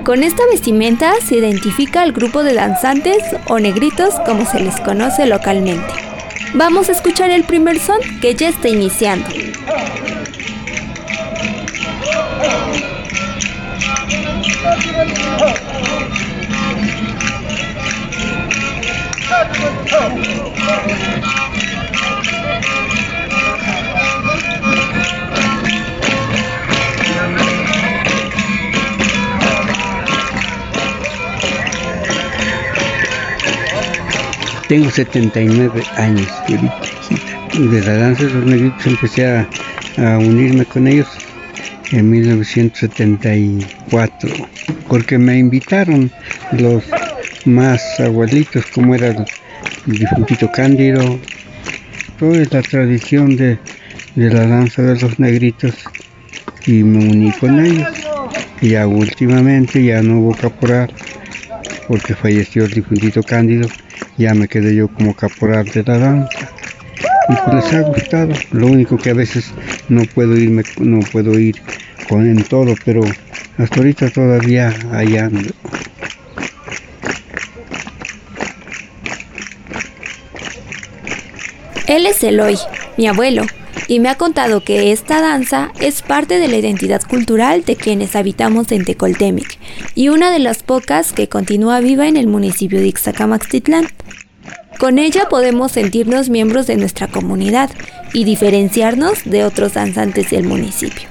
Con 0.05 0.23
esta 0.23 0.43
vestimenta 0.53 1.15
se 1.27 1.37
identifica 1.37 2.03
al 2.03 2.13
grupo 2.13 2.43
de 2.43 2.55
danzantes 2.55 3.23
o 3.49 3.59
negritos 3.59 4.15
como 4.27 4.45
se 4.45 4.61
les 4.61 4.79
conoce 4.81 5.27
localmente. 5.27 6.06
Vamos 6.59 6.89
a 6.89 6.93
escuchar 6.93 7.31
el 7.31 7.45
primer 7.45 7.79
son 7.79 8.01
que 8.19 8.35
ya 8.35 8.49
está 8.49 8.71
iniciando. 8.71 9.29
Tengo 34.69 34.89
79 34.91 35.83
años 35.97 36.29
De 37.57 37.81
la 37.83 37.95
danza 37.95 38.25
de 38.25 38.31
los 38.31 38.47
negritos 38.47 38.85
empecé 38.87 39.27
a, 39.27 39.49
a 39.99 40.19
unirme 40.19 40.65
con 40.65 40.89
ellos 40.89 41.07
en 41.93 42.11
1974, 42.11 44.29
porque 44.89 45.19
me 45.19 45.39
invitaron 45.39 46.11
los 46.59 46.83
más 47.45 47.81
abuelitos, 48.01 48.67
como 48.67 48.97
era 48.97 49.07
el, 49.09 49.25
difuntito 49.87 50.51
Cándido, 50.51 51.21
toda 52.19 52.45
la 52.51 52.63
tradición 52.63 53.37
de, 53.37 53.61
de, 54.17 54.31
la 54.31 54.49
danza 54.49 54.83
de 54.83 55.01
los 55.01 55.21
negritos, 55.21 55.77
y 56.67 56.83
me 56.83 57.09
uní 57.09 57.31
con 57.33 57.65
ellos. 57.65 57.89
Y 58.61 58.71
ya 58.71 58.89
últimamente 58.89 59.85
ya 59.85 60.03
no 60.03 60.19
hubo 60.19 60.35
caporal, 60.35 60.93
porque 61.87 62.17
falleció 62.17 62.65
el 62.65 62.73
difuntito 62.73 63.23
Cándido 63.23 63.69
ya 64.17 64.35
me 64.35 64.49
quedé 64.49 64.75
yo 64.75 64.89
como 64.89 65.15
caporal 65.15 65.65
de 65.67 65.83
la 65.83 65.99
danza. 65.99 66.51
Y 67.29 67.35
pues 67.45 67.65
les 67.65 67.75
ha 67.75 67.81
gustado. 67.83 68.33
Lo 68.53 68.67
único 68.69 68.97
que 68.97 69.11
a 69.11 69.15
veces 69.15 69.53
no 69.89 70.03
puedo 70.15 70.37
irme 70.37 70.63
no 70.79 71.01
puedo 71.01 71.39
ir 71.39 71.57
con 72.09 72.27
en 72.27 72.43
todo 72.45 72.75
pero 72.85 73.03
hasta 73.59 73.77
ahorita 73.77 74.11
todavía 74.11 74.73
allá 74.93 75.27
ando. 75.27 75.51
Él 81.89 82.05
es 82.07 82.23
Eloy, 82.25 82.59
mi 82.97 83.07
abuelo, 83.07 83.45
y 83.89 84.01
me 84.01 84.09
ha 84.09 84.17
contado 84.17 84.63
que 84.63 84.93
esta 84.93 85.21
danza 85.21 85.73
es 85.81 86.03
parte 86.03 86.39
de 86.39 86.49
la 86.49 86.57
identidad 86.57 87.03
cultural 87.03 87.65
de 87.65 87.77
quienes 87.77 88.17
habitamos 88.17 88.73
en 88.73 88.85
Tecoltemic 88.85 89.59
y 89.95 90.09
una 90.09 90.31
de 90.31 90.39
las 90.39 90.63
pocas 90.63 91.13
que 91.13 91.29
continúa 91.29 91.81
viva 91.81 92.09
en 92.09 92.17
el 92.17 92.27
municipio 92.27 92.81
de 92.81 92.89
Ixtacamaxtitlán. 92.89 93.89
Con 94.79 94.99
ella 94.99 95.29
podemos 95.29 95.73
sentirnos 95.73 96.29
miembros 96.29 96.67
de 96.67 96.77
nuestra 96.77 97.09
comunidad 97.09 97.71
y 98.13 98.25
diferenciarnos 98.25 99.25
de 99.25 99.45
otros 99.45 99.75
danzantes 99.75 100.31
del 100.31 100.45
municipio. 100.45 101.09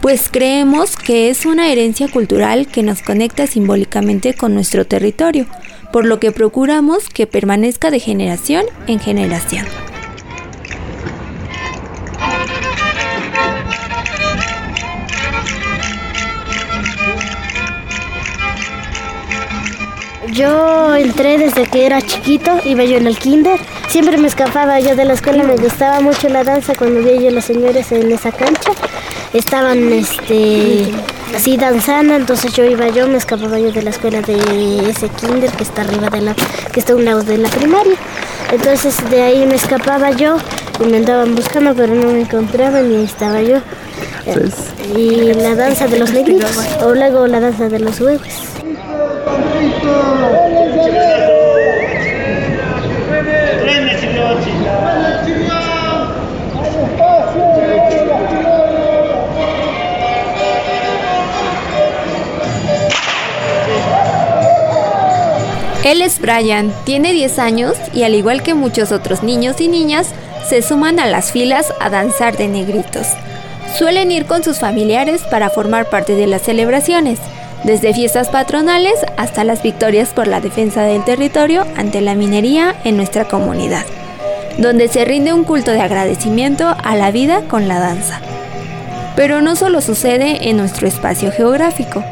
Pues 0.00 0.28
creemos 0.30 0.96
que 0.96 1.30
es 1.30 1.46
una 1.46 1.72
herencia 1.72 2.08
cultural 2.08 2.66
que 2.66 2.82
nos 2.82 3.00
conecta 3.02 3.46
simbólicamente 3.46 4.34
con 4.34 4.54
nuestro 4.54 4.86
territorio, 4.86 5.46
por 5.92 6.04
lo 6.04 6.20
que 6.20 6.30
procuramos 6.30 7.08
que 7.08 7.26
permanezca 7.26 7.90
de 7.90 8.00
generación 8.00 8.64
en 8.86 8.98
generación. 8.98 9.66
Yo 20.34 20.96
entré 20.96 21.38
desde 21.38 21.64
que 21.68 21.86
era 21.86 22.02
chiquito, 22.02 22.50
iba 22.64 22.82
yo 22.82 22.96
en 22.96 23.06
el 23.06 23.16
kinder. 23.16 23.60
Siempre 23.88 24.16
me 24.16 24.26
escapaba 24.26 24.80
yo 24.80 24.96
de 24.96 25.04
la 25.04 25.12
escuela, 25.12 25.44
me 25.44 25.54
gustaba 25.54 26.00
mucho 26.00 26.28
la 26.28 26.42
danza 26.42 26.74
cuando 26.74 27.00
vi 27.02 27.22
yo 27.22 27.28
a 27.28 27.30
los 27.30 27.44
señores 27.44 27.92
en 27.92 28.10
esa 28.10 28.32
cancha. 28.32 28.72
Estaban 29.32 29.92
este, 29.92 30.90
así 31.36 31.56
danzando, 31.56 32.16
entonces 32.16 32.52
yo 32.52 32.64
iba 32.64 32.88
yo, 32.88 33.06
me 33.06 33.16
escapaba 33.16 33.60
yo 33.60 33.70
de 33.70 33.82
la 33.82 33.90
escuela 33.90 34.22
de 34.22 34.90
ese 34.90 35.08
kinder 35.08 35.52
que 35.52 35.62
está 35.62 35.82
arriba 35.82 36.10
de 36.10 36.22
la, 36.22 36.34
que 36.72 36.80
está 36.80 36.94
a 36.94 36.96
un 36.96 37.04
lado 37.04 37.22
de 37.22 37.38
la 37.38 37.48
primaria. 37.48 37.94
Entonces 38.50 39.08
de 39.10 39.22
ahí 39.22 39.46
me 39.46 39.54
escapaba 39.54 40.10
yo 40.10 40.36
y 40.84 40.86
me 40.88 40.96
andaban 40.96 41.36
buscando, 41.36 41.74
pero 41.76 41.94
no 41.94 42.08
me 42.08 42.22
encontraban 42.22 42.90
y 42.90 42.96
ahí 42.96 43.04
estaba 43.04 43.40
yo. 43.40 43.58
Y 44.96 45.32
la 45.34 45.54
danza 45.54 45.86
de 45.86 46.00
los 46.00 46.12
negritos, 46.12 46.50
o 46.82 46.92
luego 46.92 47.28
la 47.28 47.38
danza 47.38 47.68
de 47.68 47.78
los 47.78 48.00
huevos. 48.00 48.54
Él 65.84 66.00
es 66.00 66.18
Brian, 66.18 66.72
tiene 66.84 67.12
10 67.12 67.38
años 67.38 67.76
y 67.92 68.04
al 68.04 68.14
igual 68.14 68.42
que 68.42 68.54
muchos 68.54 68.90
otros 68.90 69.22
niños 69.22 69.60
y 69.60 69.68
niñas, 69.68 70.08
se 70.48 70.62
suman 70.62 70.98
a 70.98 71.06
las 71.06 71.30
filas 71.30 71.72
a 71.78 71.90
danzar 71.90 72.36
de 72.36 72.48
negritos. 72.48 73.06
Suelen 73.78 74.10
ir 74.10 74.24
con 74.24 74.42
sus 74.42 74.58
familiares 74.58 75.22
para 75.30 75.50
formar 75.50 75.90
parte 75.90 76.14
de 76.14 76.26
las 76.26 76.42
celebraciones, 76.42 77.18
desde 77.64 77.94
fiestas 77.94 78.28
patronales 78.28 78.94
hasta 79.16 79.42
las 79.42 79.62
victorias 79.62 80.10
por 80.10 80.26
la 80.26 80.40
defensa 80.40 80.82
del 80.82 81.02
territorio 81.04 81.66
ante 81.76 82.00
la 82.02 82.14
minería 82.14 82.74
en 82.84 82.96
nuestra 82.96 83.24
comunidad, 83.24 83.84
donde 84.58 84.88
se 84.88 85.04
rinde 85.04 85.32
un 85.32 85.44
culto 85.44 85.72
de 85.72 85.80
agradecimiento 85.80 86.76
a 86.84 86.94
la 86.94 87.10
vida 87.10 87.40
con 87.48 87.66
la 87.66 87.80
danza. 87.80 88.20
Pero 89.16 89.40
no 89.40 89.56
solo 89.56 89.80
sucede 89.80 90.50
en 90.50 90.58
nuestro 90.58 90.86
espacio 90.86 91.32
geográfico. 91.32 92.04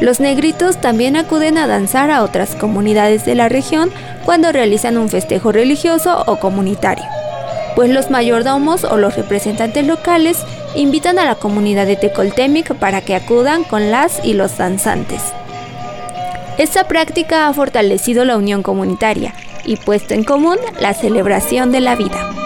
Los 0.00 0.20
negritos 0.20 0.80
también 0.80 1.16
acuden 1.16 1.58
a 1.58 1.66
danzar 1.66 2.10
a 2.10 2.22
otras 2.22 2.54
comunidades 2.54 3.24
de 3.24 3.34
la 3.34 3.48
región 3.48 3.90
cuando 4.24 4.52
realizan 4.52 4.98
un 4.98 5.08
festejo 5.08 5.52
religioso 5.52 6.22
o 6.26 6.38
comunitario, 6.38 7.04
pues 7.78 7.90
los 7.90 8.10
mayordomos 8.10 8.82
o 8.82 8.96
los 8.96 9.14
representantes 9.14 9.86
locales 9.86 10.44
invitan 10.74 11.20
a 11.20 11.24
la 11.24 11.36
comunidad 11.36 11.86
de 11.86 11.94
Tecoltemic 11.94 12.74
para 12.74 13.02
que 13.02 13.14
acudan 13.14 13.62
con 13.62 13.92
las 13.92 14.20
y 14.24 14.32
los 14.32 14.58
danzantes. 14.58 15.22
Esta 16.58 16.88
práctica 16.88 17.46
ha 17.46 17.54
fortalecido 17.54 18.24
la 18.24 18.36
unión 18.36 18.64
comunitaria 18.64 19.32
y 19.64 19.76
puesto 19.76 20.14
en 20.14 20.24
común 20.24 20.56
la 20.80 20.92
celebración 20.92 21.70
de 21.70 21.78
la 21.78 21.94
vida. 21.94 22.37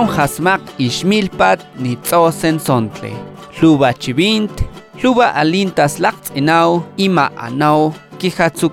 Taun 0.00 0.16
hasmak 0.16 0.62
ishmilpat 0.80 1.60
nitzosen 1.76 2.56
sontle. 2.58 3.10
Luba 3.60 3.92
chivint, 3.92 4.62
luba 5.02 5.26
alintas 5.36 5.98
laqts 6.00 6.32
inau, 6.34 6.86
ima 6.96 7.26
anau, 7.36 7.92
kihatsuk. 8.16 8.72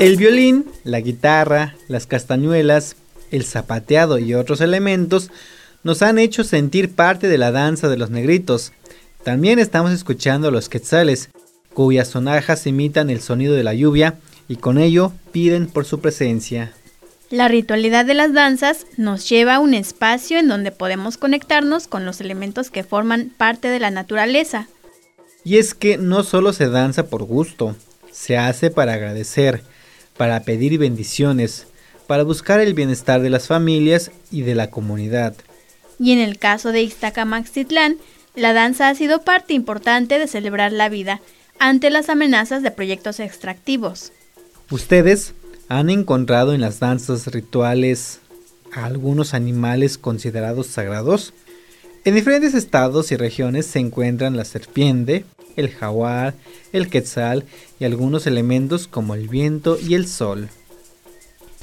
El 0.00 0.16
violín, 0.16 0.66
la 0.82 0.98
guitarra, 0.98 1.76
las 1.86 2.08
castañuelas, 2.08 2.96
el 3.30 3.44
zapateado 3.44 4.18
y 4.18 4.34
otros 4.34 4.60
elementos 4.60 5.30
nos 5.84 6.02
han 6.02 6.18
hecho 6.18 6.44
sentir 6.44 6.90
parte 6.90 7.28
de 7.28 7.38
la 7.38 7.50
danza 7.50 7.88
de 7.88 7.96
los 7.96 8.10
negritos. 8.10 8.72
También 9.24 9.58
estamos 9.58 9.92
escuchando 9.92 10.50
los 10.50 10.68
quetzales, 10.68 11.30
cuyas 11.74 12.08
sonajas 12.08 12.66
imitan 12.66 13.10
el 13.10 13.20
sonido 13.20 13.54
de 13.54 13.64
la 13.64 13.74
lluvia 13.74 14.18
y 14.48 14.56
con 14.56 14.78
ello 14.78 15.12
piden 15.32 15.66
por 15.66 15.84
su 15.84 16.00
presencia. 16.00 16.72
La 17.30 17.48
ritualidad 17.48 18.04
de 18.04 18.14
las 18.14 18.34
danzas 18.34 18.86
nos 18.98 19.26
lleva 19.28 19.54
a 19.54 19.58
un 19.58 19.72
espacio 19.72 20.38
en 20.38 20.48
donde 20.48 20.70
podemos 20.70 21.16
conectarnos 21.16 21.86
con 21.86 22.04
los 22.04 22.20
elementos 22.20 22.70
que 22.70 22.84
forman 22.84 23.32
parte 23.36 23.68
de 23.68 23.80
la 23.80 23.90
naturaleza. 23.90 24.68
Y 25.42 25.56
es 25.56 25.74
que 25.74 25.96
no 25.96 26.24
solo 26.24 26.52
se 26.52 26.68
danza 26.68 27.06
por 27.06 27.24
gusto, 27.24 27.74
se 28.10 28.36
hace 28.36 28.70
para 28.70 28.92
agradecer, 28.92 29.62
para 30.16 30.40
pedir 30.40 30.78
bendiciones, 30.78 31.66
para 32.06 32.22
buscar 32.22 32.60
el 32.60 32.74
bienestar 32.74 33.22
de 33.22 33.30
las 33.30 33.46
familias 33.46 34.10
y 34.30 34.42
de 34.42 34.54
la 34.54 34.68
comunidad. 34.68 35.34
Y 36.02 36.10
en 36.10 36.18
el 36.18 36.36
caso 36.36 36.72
de 36.72 36.82
Iztacamaxitlán, 36.82 37.96
la 38.34 38.52
danza 38.52 38.88
ha 38.88 38.94
sido 38.96 39.22
parte 39.22 39.54
importante 39.54 40.18
de 40.18 40.26
celebrar 40.26 40.72
la 40.72 40.88
vida 40.88 41.20
ante 41.60 41.90
las 41.90 42.08
amenazas 42.08 42.64
de 42.64 42.72
proyectos 42.72 43.20
extractivos. 43.20 44.10
¿Ustedes 44.68 45.32
han 45.68 45.90
encontrado 45.90 46.54
en 46.54 46.60
las 46.60 46.80
danzas 46.80 47.28
rituales 47.28 48.18
a 48.72 48.84
algunos 48.84 49.32
animales 49.32 49.96
considerados 49.96 50.66
sagrados? 50.66 51.34
En 52.04 52.16
diferentes 52.16 52.54
estados 52.54 53.12
y 53.12 53.16
regiones 53.16 53.66
se 53.66 53.78
encuentran 53.78 54.36
la 54.36 54.44
serpiente, 54.44 55.24
el 55.54 55.70
jaguar, 55.70 56.34
el 56.72 56.90
quetzal 56.90 57.44
y 57.78 57.84
algunos 57.84 58.26
elementos 58.26 58.88
como 58.88 59.14
el 59.14 59.28
viento 59.28 59.78
y 59.80 59.94
el 59.94 60.08
sol. 60.08 60.48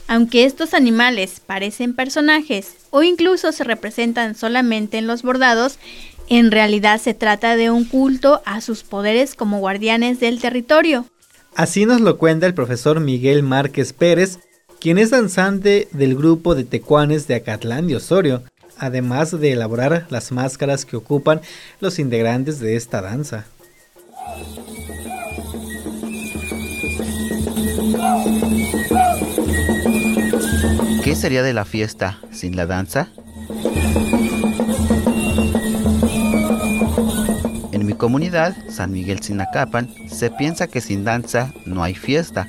Aunque 0.09 0.45
estos 0.45 0.73
animales 0.73 1.39
parecen 1.39 1.93
personajes 1.93 2.77
o 2.89 3.03
incluso 3.03 3.51
se 3.51 3.63
representan 3.63 4.33
solamente 4.33 4.97
en 4.97 5.05
los 5.05 5.21
bordados, 5.21 5.77
en 6.29 6.49
realidad 6.49 6.99
se 6.99 7.13
trata 7.13 7.55
de 7.55 7.69
un 7.69 7.85
culto 7.85 8.41
a 8.43 8.59
sus 8.61 8.81
poderes 8.81 9.35
como 9.35 9.59
guardianes 9.59 10.19
del 10.19 10.41
territorio. 10.41 11.05
Así 11.55 11.85
nos 11.85 12.01
lo 12.01 12.17
cuenta 12.17 12.47
el 12.47 12.55
profesor 12.55 12.99
Miguel 12.99 13.43
Márquez 13.43 13.93
Pérez, 13.93 14.39
quien 14.79 14.97
es 14.97 15.11
danzante 15.11 15.87
del 15.91 16.15
grupo 16.15 16.55
de 16.55 16.63
tecuanes 16.63 17.27
de 17.27 17.35
Acatlán 17.35 17.85
de 17.85 17.97
Osorio, 17.97 18.41
además 18.79 19.39
de 19.39 19.51
elaborar 19.51 20.07
las 20.09 20.31
máscaras 20.31 20.85
que 20.85 20.97
ocupan 20.97 21.41
los 21.81 21.99
integrantes 21.99 22.59
de 22.59 22.77
esta 22.77 23.03
danza. 23.03 23.45
¿Qué 31.09 31.15
sería 31.15 31.41
de 31.41 31.53
la 31.53 31.65
fiesta 31.65 32.19
sin 32.29 32.55
la 32.55 32.67
danza? 32.67 33.07
En 37.71 37.87
mi 37.87 37.93
comunidad, 37.93 38.55
San 38.69 38.91
Miguel 38.91 39.19
Sinacapan, 39.19 39.89
se 40.07 40.29
piensa 40.29 40.67
que 40.67 40.81
sin 40.81 41.03
danza 41.05 41.51
no 41.65 41.81
hay 41.81 41.95
fiesta. 41.95 42.47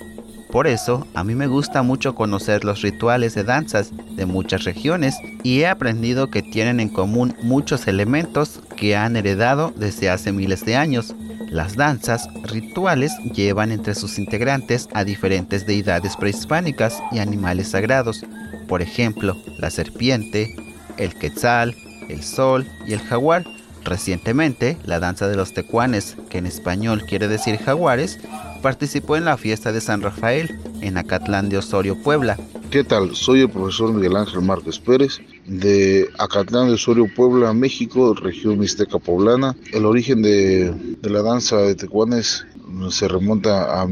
Por 0.52 0.66
eso, 0.66 1.06
a 1.14 1.24
mí 1.24 1.34
me 1.34 1.46
gusta 1.46 1.82
mucho 1.82 2.14
conocer 2.14 2.66
los 2.66 2.82
rituales 2.82 3.34
de 3.34 3.44
danzas 3.44 3.92
de 4.14 4.26
muchas 4.26 4.64
regiones 4.64 5.16
y 5.42 5.60
he 5.60 5.66
aprendido 5.66 6.28
que 6.28 6.42
tienen 6.42 6.80
en 6.80 6.90
común 6.90 7.34
muchos 7.42 7.88
elementos 7.88 8.60
que 8.76 8.94
han 8.94 9.16
heredado 9.16 9.72
desde 9.74 10.10
hace 10.10 10.32
miles 10.32 10.66
de 10.66 10.76
años. 10.76 11.14
Las 11.48 11.76
danzas 11.76 12.28
rituales 12.44 13.12
llevan 13.34 13.72
entre 13.72 13.94
sus 13.94 14.18
integrantes 14.18 14.88
a 14.92 15.02
diferentes 15.02 15.66
deidades 15.66 16.14
prehispánicas 16.16 17.02
y 17.10 17.20
animales 17.20 17.70
sagrados, 17.70 18.24
por 18.70 18.82
ejemplo, 18.82 19.36
la 19.58 19.68
serpiente, 19.68 20.54
el 20.96 21.12
quetzal, 21.14 21.74
el 22.08 22.22
sol 22.22 22.64
y 22.86 22.92
el 22.92 23.00
jaguar. 23.00 23.44
Recientemente, 23.82 24.76
la 24.84 25.00
danza 25.00 25.26
de 25.26 25.34
los 25.34 25.52
tecuanes, 25.52 26.16
que 26.28 26.38
en 26.38 26.46
español 26.46 27.02
quiere 27.04 27.26
decir 27.26 27.56
jaguares, 27.58 28.20
participó 28.62 29.16
en 29.16 29.24
la 29.24 29.36
fiesta 29.36 29.72
de 29.72 29.80
San 29.80 30.02
Rafael 30.02 30.56
en 30.82 30.98
Acatlán 30.98 31.48
de 31.48 31.58
Osorio, 31.58 32.00
Puebla. 32.00 32.38
¿Qué 32.70 32.84
tal? 32.84 33.16
Soy 33.16 33.40
el 33.40 33.50
profesor 33.50 33.92
Miguel 33.92 34.16
Ángel 34.16 34.42
Márquez 34.42 34.78
Pérez 34.78 35.18
de 35.46 36.08
Acatlán 36.20 36.68
de 36.68 36.74
Osorio, 36.74 37.08
Puebla, 37.16 37.52
México, 37.52 38.14
región 38.14 38.60
mixteca 38.60 39.00
poblana. 39.00 39.56
El 39.72 39.84
origen 39.84 40.22
de, 40.22 40.72
de 41.02 41.10
la 41.10 41.22
danza 41.22 41.56
de 41.56 41.74
tecuanes 41.74 42.46
se 42.90 43.08
remonta 43.08 43.80
a 43.80 43.86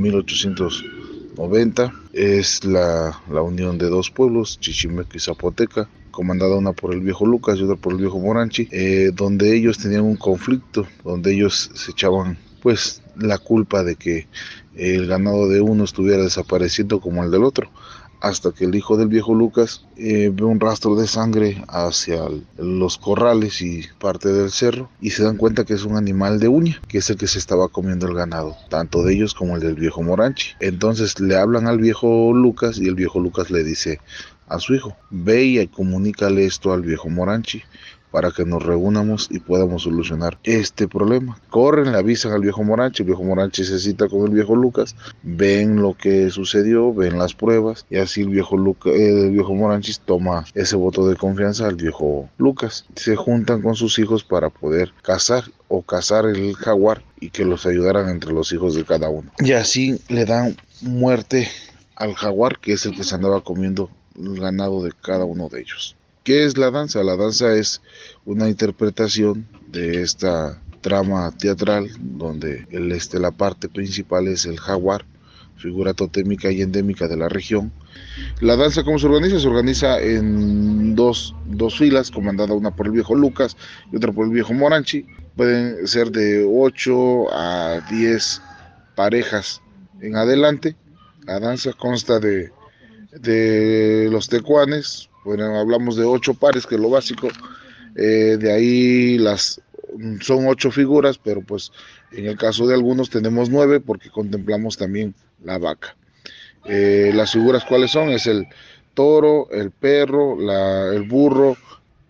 1890. 1.39 1.93
Es 2.13 2.65
la, 2.65 3.21
la 3.31 3.43
unión 3.43 3.79
de 3.79 3.89
dos 3.89 4.11
pueblos, 4.11 4.59
Chichimeca 4.59 5.17
y 5.17 5.21
Zapoteca, 5.21 5.89
comandada 6.11 6.57
una 6.57 6.73
por 6.73 6.93
el 6.93 7.01
viejo 7.01 7.27
Lucas 7.27 7.59
y 7.59 7.63
otra 7.63 7.77
por 7.77 7.93
el 7.93 8.01
viejo 8.01 8.19
Moranchi, 8.19 8.69
eh, 8.73 9.11
donde 9.15 9.57
ellos 9.57 9.79
tenían 9.79 10.03
un 10.03 10.17
conflicto, 10.17 10.87
donde 11.05 11.33
ellos 11.33 11.71
se 11.75 11.93
echaban 11.93 12.37
pues 12.61 13.03
la 13.17 13.39
culpa 13.39 13.85
de 13.85 13.95
que 13.97 14.27
el 14.75 15.07
ganado 15.07 15.49
de 15.49 15.61
uno 15.61 15.85
estuviera 15.85 16.23
desapareciendo 16.23 17.01
como 17.01 17.23
el 17.23 17.31
del 17.31 17.45
otro 17.45 17.71
hasta 18.21 18.53
que 18.53 18.65
el 18.65 18.75
hijo 18.75 18.97
del 18.97 19.09
viejo 19.09 19.35
Lucas 19.35 19.87
eh, 19.97 20.31
ve 20.33 20.45
un 20.45 20.61
rastro 20.61 20.97
de 20.97 21.07
sangre 21.07 21.63
hacia 21.69 22.23
los 22.57 22.99
corrales 22.99 23.63
y 23.63 23.85
parte 23.99 24.33
del 24.33 24.51
cerro 24.51 24.91
y 25.01 25.11
se 25.11 25.23
dan 25.23 25.37
cuenta 25.37 25.65
que 25.65 25.75
es 25.75 25.85
un 25.85 25.97
animal 25.97 26.41
de 26.41 26.49
uña, 26.49 26.81
que 26.89 26.99
es 26.99 27.11
el 27.11 27.17
que 27.17 27.29
se 27.29 27.39
estaba 27.39 27.69
comiendo 27.69 28.07
el 28.07 28.15
ganado, 28.15 28.57
tanto 28.69 29.03
de 29.03 29.15
ellos 29.15 29.35
como 29.35 29.57
el 29.57 29.63
del 29.63 29.75
viejo 29.75 30.03
Moranchi. 30.03 30.51
Entonces 30.61 31.19
le 31.21 31.37
hablan 31.37 31.67
al 31.67 31.79
viejo 31.79 32.33
Lucas 32.33 32.79
y 32.79 32.87
el 32.87 32.95
viejo 32.95 33.21
Lucas 33.21 33.51
le 33.51 33.63
dice 33.63 34.01
a 34.49 34.59
su 34.59 34.75
hijo, 34.75 34.97
ve 35.11 35.45
y 35.45 35.67
comunícale 35.69 36.47
esto 36.47 36.73
al 36.73 36.83
viejo 36.83 37.09
Moranchi 37.11 37.63
para 38.11 38.31
que 38.31 38.45
nos 38.45 38.63
reunamos 38.63 39.29
y 39.31 39.41
podamos 39.41 39.83
solucionar 39.83 40.39
este 40.45 40.89
problema. 40.89 41.39
Corren, 41.51 41.93
le 41.93 41.99
avisan 41.99 42.33
al 42.33 42.43
viejo 42.43 42.63
Moranchi, 42.63 43.03
el 43.03 43.09
viejo 43.09 43.25
Moranchi 43.25 43.65
se 43.65 43.79
cita 43.79 44.09
con 44.09 44.27
el 44.27 44.31
viejo 44.31 44.57
Lucas, 44.57 44.97
ven 45.23 45.77
lo 45.77 45.95
que 45.95 46.31
sucedió, 46.31 46.93
ven 46.95 47.19
las 47.19 47.35
pruebas 47.35 47.87
y 47.91 47.97
así 47.97 48.23
el 48.23 48.31
viejo, 48.31 48.57
Luca, 48.57 48.91
el 48.91 49.31
viejo 49.31 49.55
Moranchi 49.55 49.93
toma 50.05 50.45
ese 50.55 50.77
voto 50.77 51.09
de 51.09 51.17
confianza 51.17 51.67
al 51.67 51.77
viejo 51.77 52.29
Lucas. 52.39 52.87
Se 52.97 53.17
juntan 53.17 53.63
con 53.63 53.75
sus 53.75 53.99
hijos 53.99 54.25
para 54.25 54.51
poder 54.51 54.93
cazar 55.03 55.45
o 55.69 55.83
cazar 55.83 56.27
el 56.27 56.55
jaguar 56.55 57.03
y 57.21 57.31
que 57.31 57.45
los 57.45 57.67
ayudaran 57.67 58.09
entre 58.09 58.33
los 58.33 58.53
hijos 58.53 58.75
de 58.75 58.85
cada 58.85 59.09
uno. 59.09 59.31
Y 59.39 59.53
así 59.53 60.01
le 60.09 60.25
dan 60.25 60.57
muerte 60.81 61.49
al 61.97 62.15
jaguar 62.15 62.59
que 62.59 62.73
es 62.73 62.87
el 62.87 62.97
que 62.97 63.05
se 63.05 63.15
andaba 63.15 63.43
comiendo 63.43 63.91
el 64.17 64.41
ganado 64.41 64.83
de 64.83 64.93
cada 65.03 65.25
uno 65.25 65.49
de 65.49 65.61
ellos. 65.61 65.97
¿Qué 66.29 66.45
es 66.45 66.59
la 66.59 66.71
danza? 66.71 67.03
La 67.03 67.17
danza 67.17 67.55
es 67.55 67.81
una 68.27 68.51
interpretación 68.51 69.49
de 69.69 70.03
esta 70.03 70.61
trama 70.83 71.35
teatral 71.39 71.89
donde 71.99 72.67
el, 72.71 72.93
este, 72.93 73.19
la 73.19 73.31
parte 73.31 73.71
principal 73.71 74.29
es 74.29 74.45
el 74.45 74.61
jaguar, 74.61 75.07
figura 75.57 75.95
totémica 75.95 76.53
y 76.53 76.61
endémica 76.61 77.09
de 77.09 77.17
la 77.17 77.31
región. 77.31 77.73
La 78.43 78.57
danza, 78.57 78.85
¿cómo 78.85 78.99
se 78.99 79.07
organiza? 79.07 79.41
Se 79.41 79.49
organiza 79.49 80.03
en 80.03 80.95
dos, 80.95 81.35
dos 81.47 81.79
filas, 81.79 82.11
comandada 82.11 82.53
una 82.53 82.77
por 82.77 82.89
el 82.89 82.93
viejo 82.93 83.15
Lucas 83.15 83.57
y 83.91 83.97
otra 83.97 84.13
por 84.13 84.27
el 84.27 84.33
viejo 84.33 84.53
Moranchi. 84.53 85.07
Pueden 85.35 85.89
ser 85.89 86.11
de 86.11 86.45
8 86.47 87.33
a 87.33 87.81
10 87.91 88.43
parejas 88.97 89.63
en 90.03 90.15
adelante. 90.15 90.77
La 91.25 91.41
danza 91.41 91.73
consta 91.73 92.21
de, 92.21 92.53
de 93.13 94.09
los 94.11 94.29
tecuanes, 94.29 95.09
bueno, 95.29 95.59
hablamos 95.59 95.97
de 95.97 96.07
ocho 96.07 96.33
pares, 96.33 96.67
que 96.67 96.77
es 96.77 96.81
lo 96.81 96.89
básico. 96.89 97.29
Eh, 97.97 98.39
de 98.41 98.51
ahí 98.51 99.19
las 99.19 99.61
son 100.23 100.49
ocho 100.49 100.71
figuras, 100.71 101.19
pero 101.19 101.43
pues 101.43 101.71
en 102.13 102.25
el 102.25 102.39
caso 102.39 102.67
de 102.67 102.73
algunos 102.73 103.11
tenemos 103.11 103.51
nueve 103.51 103.79
porque 103.79 104.09
contemplamos 104.09 104.79
también 104.79 105.15
la 105.45 105.59
vaca. 105.59 105.95
Eh, 106.65 107.13
las 107.15 107.33
figuras 107.33 107.63
cuáles 107.67 107.91
son? 107.91 108.09
Es 108.09 108.27
el 108.27 108.47
toro, 108.95 109.51
el 109.51 109.71
perro, 109.71 110.41
la, 110.41 110.95
el 110.95 111.03
burro, 111.03 111.59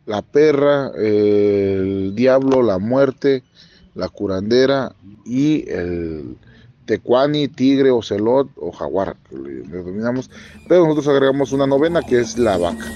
la 0.06 0.22
perra, 0.22 0.92
el 0.96 2.14
diablo, 2.14 2.62
la 2.62 2.78
muerte, 2.78 3.42
la 3.96 4.08
curandera 4.08 4.94
y 5.24 5.68
el 5.68 6.36
tecuani, 6.88 7.48
tigre, 7.48 7.90
ocelot 7.90 8.48
o 8.56 8.72
jaguar, 8.72 9.16
que 9.30 10.30
pero 10.68 10.84
nosotros 10.84 11.08
agregamos 11.08 11.52
una 11.52 11.66
novena 11.66 12.00
que 12.02 12.18
es 12.18 12.38
la 12.38 12.56
vaca. 12.56 12.86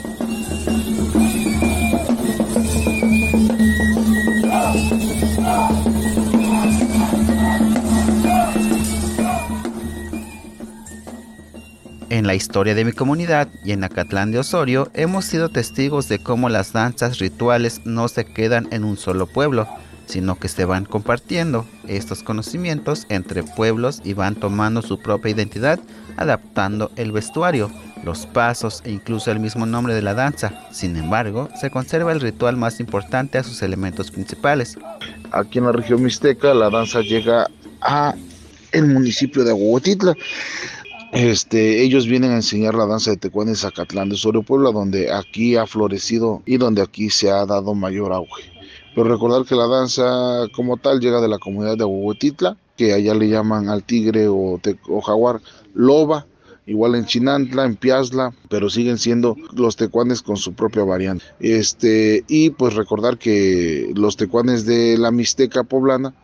En 12.08 12.26
la 12.26 12.34
historia 12.34 12.74
de 12.74 12.84
mi 12.84 12.92
comunidad 12.92 13.48
y 13.64 13.72
en 13.72 13.84
Acatlán 13.84 14.32
de 14.32 14.38
Osorio 14.38 14.90
hemos 14.94 15.26
sido 15.26 15.50
testigos 15.50 16.08
de 16.08 16.18
cómo 16.18 16.48
las 16.48 16.72
danzas 16.72 17.18
rituales 17.18 17.82
no 17.84 18.08
se 18.08 18.24
quedan 18.24 18.68
en 18.70 18.84
un 18.84 18.96
solo 18.96 19.26
pueblo, 19.26 19.66
sino 20.06 20.36
que 20.36 20.48
se 20.48 20.64
van 20.64 20.84
compartiendo 20.84 21.66
estos 21.88 22.22
conocimientos 22.22 23.06
entre 23.08 23.42
pueblos 23.42 24.00
y 24.04 24.14
van 24.14 24.34
tomando 24.34 24.82
su 24.82 24.98
propia 24.98 25.30
identidad, 25.30 25.80
adaptando 26.16 26.90
el 26.96 27.12
vestuario, 27.12 27.70
los 28.04 28.26
pasos 28.26 28.82
e 28.84 28.90
incluso 28.90 29.30
el 29.30 29.40
mismo 29.40 29.66
nombre 29.66 29.94
de 29.94 30.02
la 30.02 30.14
danza. 30.14 30.66
Sin 30.72 30.96
embargo, 30.96 31.48
se 31.60 31.70
conserva 31.70 32.12
el 32.12 32.20
ritual 32.20 32.56
más 32.56 32.80
importante 32.80 33.38
a 33.38 33.44
sus 33.44 33.62
elementos 33.62 34.10
principales. 34.10 34.78
Aquí 35.30 35.58
en 35.58 35.64
la 35.66 35.72
región 35.72 36.02
mixteca 36.02 36.52
la 36.54 36.70
danza 36.70 37.00
llega 37.00 37.46
a 37.80 38.14
el 38.72 38.86
municipio 38.86 39.44
de 39.44 39.50
Aguatitla. 39.50 40.16
Este, 41.12 41.82
ellos 41.82 42.06
vienen 42.06 42.30
a 42.30 42.36
enseñar 42.36 42.74
la 42.74 42.86
danza 42.86 43.10
de 43.10 43.18
Tecuán 43.18 43.48
en 43.48 43.56
Zacatlán 43.56 44.08
de 44.08 44.16
Sorio 44.16 44.42
Puebla, 44.42 44.70
donde 44.70 45.12
aquí 45.12 45.56
ha 45.56 45.66
florecido 45.66 46.42
y 46.46 46.56
donde 46.56 46.80
aquí 46.80 47.10
se 47.10 47.30
ha 47.30 47.44
dado 47.44 47.74
mayor 47.74 48.12
auge. 48.12 48.51
Pero 48.94 49.08
recordar 49.08 49.44
que 49.46 49.54
la 49.54 49.66
danza 49.66 50.46
como 50.54 50.76
tal 50.76 51.00
llega 51.00 51.20
de 51.20 51.28
la 51.28 51.38
comunidad 51.38 51.76
de 51.76 51.84
Aguatitla, 51.84 52.56
que 52.76 52.92
allá 52.92 53.14
le 53.14 53.28
llaman 53.28 53.68
al 53.68 53.84
tigre 53.84 54.28
o, 54.28 54.60
o 54.88 55.00
jaguar 55.00 55.40
loba, 55.74 56.26
igual 56.66 56.94
en 56.94 57.06
Chinantla, 57.06 57.64
en 57.64 57.76
Piazla, 57.76 58.34
pero 58.48 58.70
siguen 58.70 58.98
siendo 58.98 59.36
los 59.54 59.76
tecuanes 59.76 60.22
con 60.22 60.36
su 60.36 60.54
propia 60.54 60.84
variante. 60.84 61.24
Este, 61.40 62.24
y 62.28 62.50
pues 62.50 62.74
recordar 62.74 63.18
que 63.18 63.92
los 63.94 64.16
tecuanes 64.16 64.64
de 64.66 64.96
la 64.98 65.10
Mixteca 65.10 65.64
poblana 65.64 66.14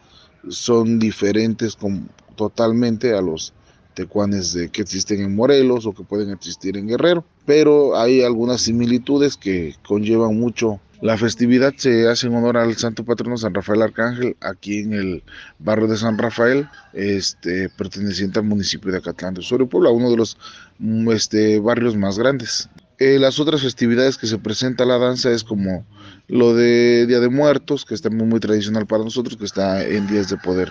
son 0.48 0.98
diferentes 0.98 1.74
con, 1.74 2.08
totalmente 2.36 3.14
a 3.14 3.20
los 3.20 3.52
tecuanes 3.94 4.52
de, 4.52 4.68
que 4.68 4.82
existen 4.82 5.20
en 5.20 5.34
Morelos 5.34 5.86
o 5.86 5.92
que 5.92 6.04
pueden 6.04 6.30
existir 6.30 6.76
en 6.76 6.86
Guerrero, 6.86 7.24
pero 7.48 7.96
hay 7.96 8.22
algunas 8.22 8.60
similitudes 8.60 9.38
que 9.38 9.74
conllevan 9.82 10.38
mucho 10.38 10.80
la 11.00 11.16
festividad 11.16 11.72
se 11.78 12.06
hace 12.08 12.26
en 12.26 12.34
honor 12.34 12.58
al 12.58 12.76
santo 12.76 13.04
patrono 13.04 13.38
San 13.38 13.54
Rafael 13.54 13.80
Arcángel 13.80 14.36
aquí 14.40 14.80
en 14.80 14.92
el 14.92 15.22
barrio 15.58 15.86
de 15.86 15.96
San 15.96 16.18
Rafael, 16.18 16.68
este, 16.92 17.70
perteneciente 17.70 18.40
al 18.40 18.44
municipio 18.44 18.92
de 18.92 18.98
Acatlán 18.98 19.32
de 19.32 19.40
Osorio 19.40 19.66
Puebla, 19.66 19.90
uno 19.90 20.10
de 20.10 20.16
los 20.18 20.36
mm, 20.78 21.10
este, 21.12 21.58
barrios 21.60 21.96
más 21.96 22.18
grandes. 22.18 22.68
Eh, 22.98 23.18
las 23.18 23.38
otras 23.38 23.62
festividades 23.62 24.18
que 24.18 24.26
se 24.26 24.38
presenta 24.38 24.84
la 24.84 24.98
danza 24.98 25.30
es 25.30 25.42
como 25.42 25.86
lo 26.26 26.54
de 26.54 27.06
Día 27.06 27.20
de 27.20 27.30
Muertos, 27.30 27.86
que 27.86 27.94
está 27.94 28.10
muy, 28.10 28.26
muy 28.26 28.40
tradicional 28.40 28.86
para 28.86 29.04
nosotros, 29.04 29.38
que 29.38 29.44
está 29.46 29.82
en 29.86 30.06
días 30.08 30.28
de 30.28 30.36
poder 30.36 30.70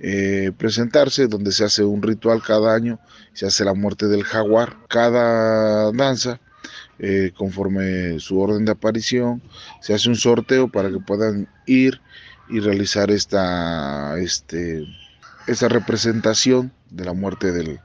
eh, 0.00 0.52
presentarse, 0.56 1.26
donde 1.26 1.52
se 1.52 1.64
hace 1.64 1.84
un 1.84 2.02
ritual 2.02 2.42
cada 2.42 2.74
año, 2.74 2.98
se 3.32 3.46
hace 3.46 3.64
la 3.64 3.74
muerte 3.74 4.06
del 4.06 4.24
jaguar. 4.24 4.76
Cada 4.88 5.92
danza 5.92 6.40
eh, 7.00 7.30
conforme 7.36 8.18
su 8.18 8.40
orden 8.40 8.64
de 8.64 8.72
aparición, 8.72 9.40
se 9.80 9.94
hace 9.94 10.08
un 10.08 10.16
sorteo 10.16 10.66
para 10.66 10.90
que 10.90 10.98
puedan 10.98 11.48
ir 11.64 12.00
y 12.48 12.58
realizar 12.58 13.12
esta, 13.12 14.18
este, 14.18 14.84
esta 15.46 15.68
representación 15.68 16.72
de 16.90 17.04
la 17.04 17.12
muerte 17.12 17.52
del 17.52 17.78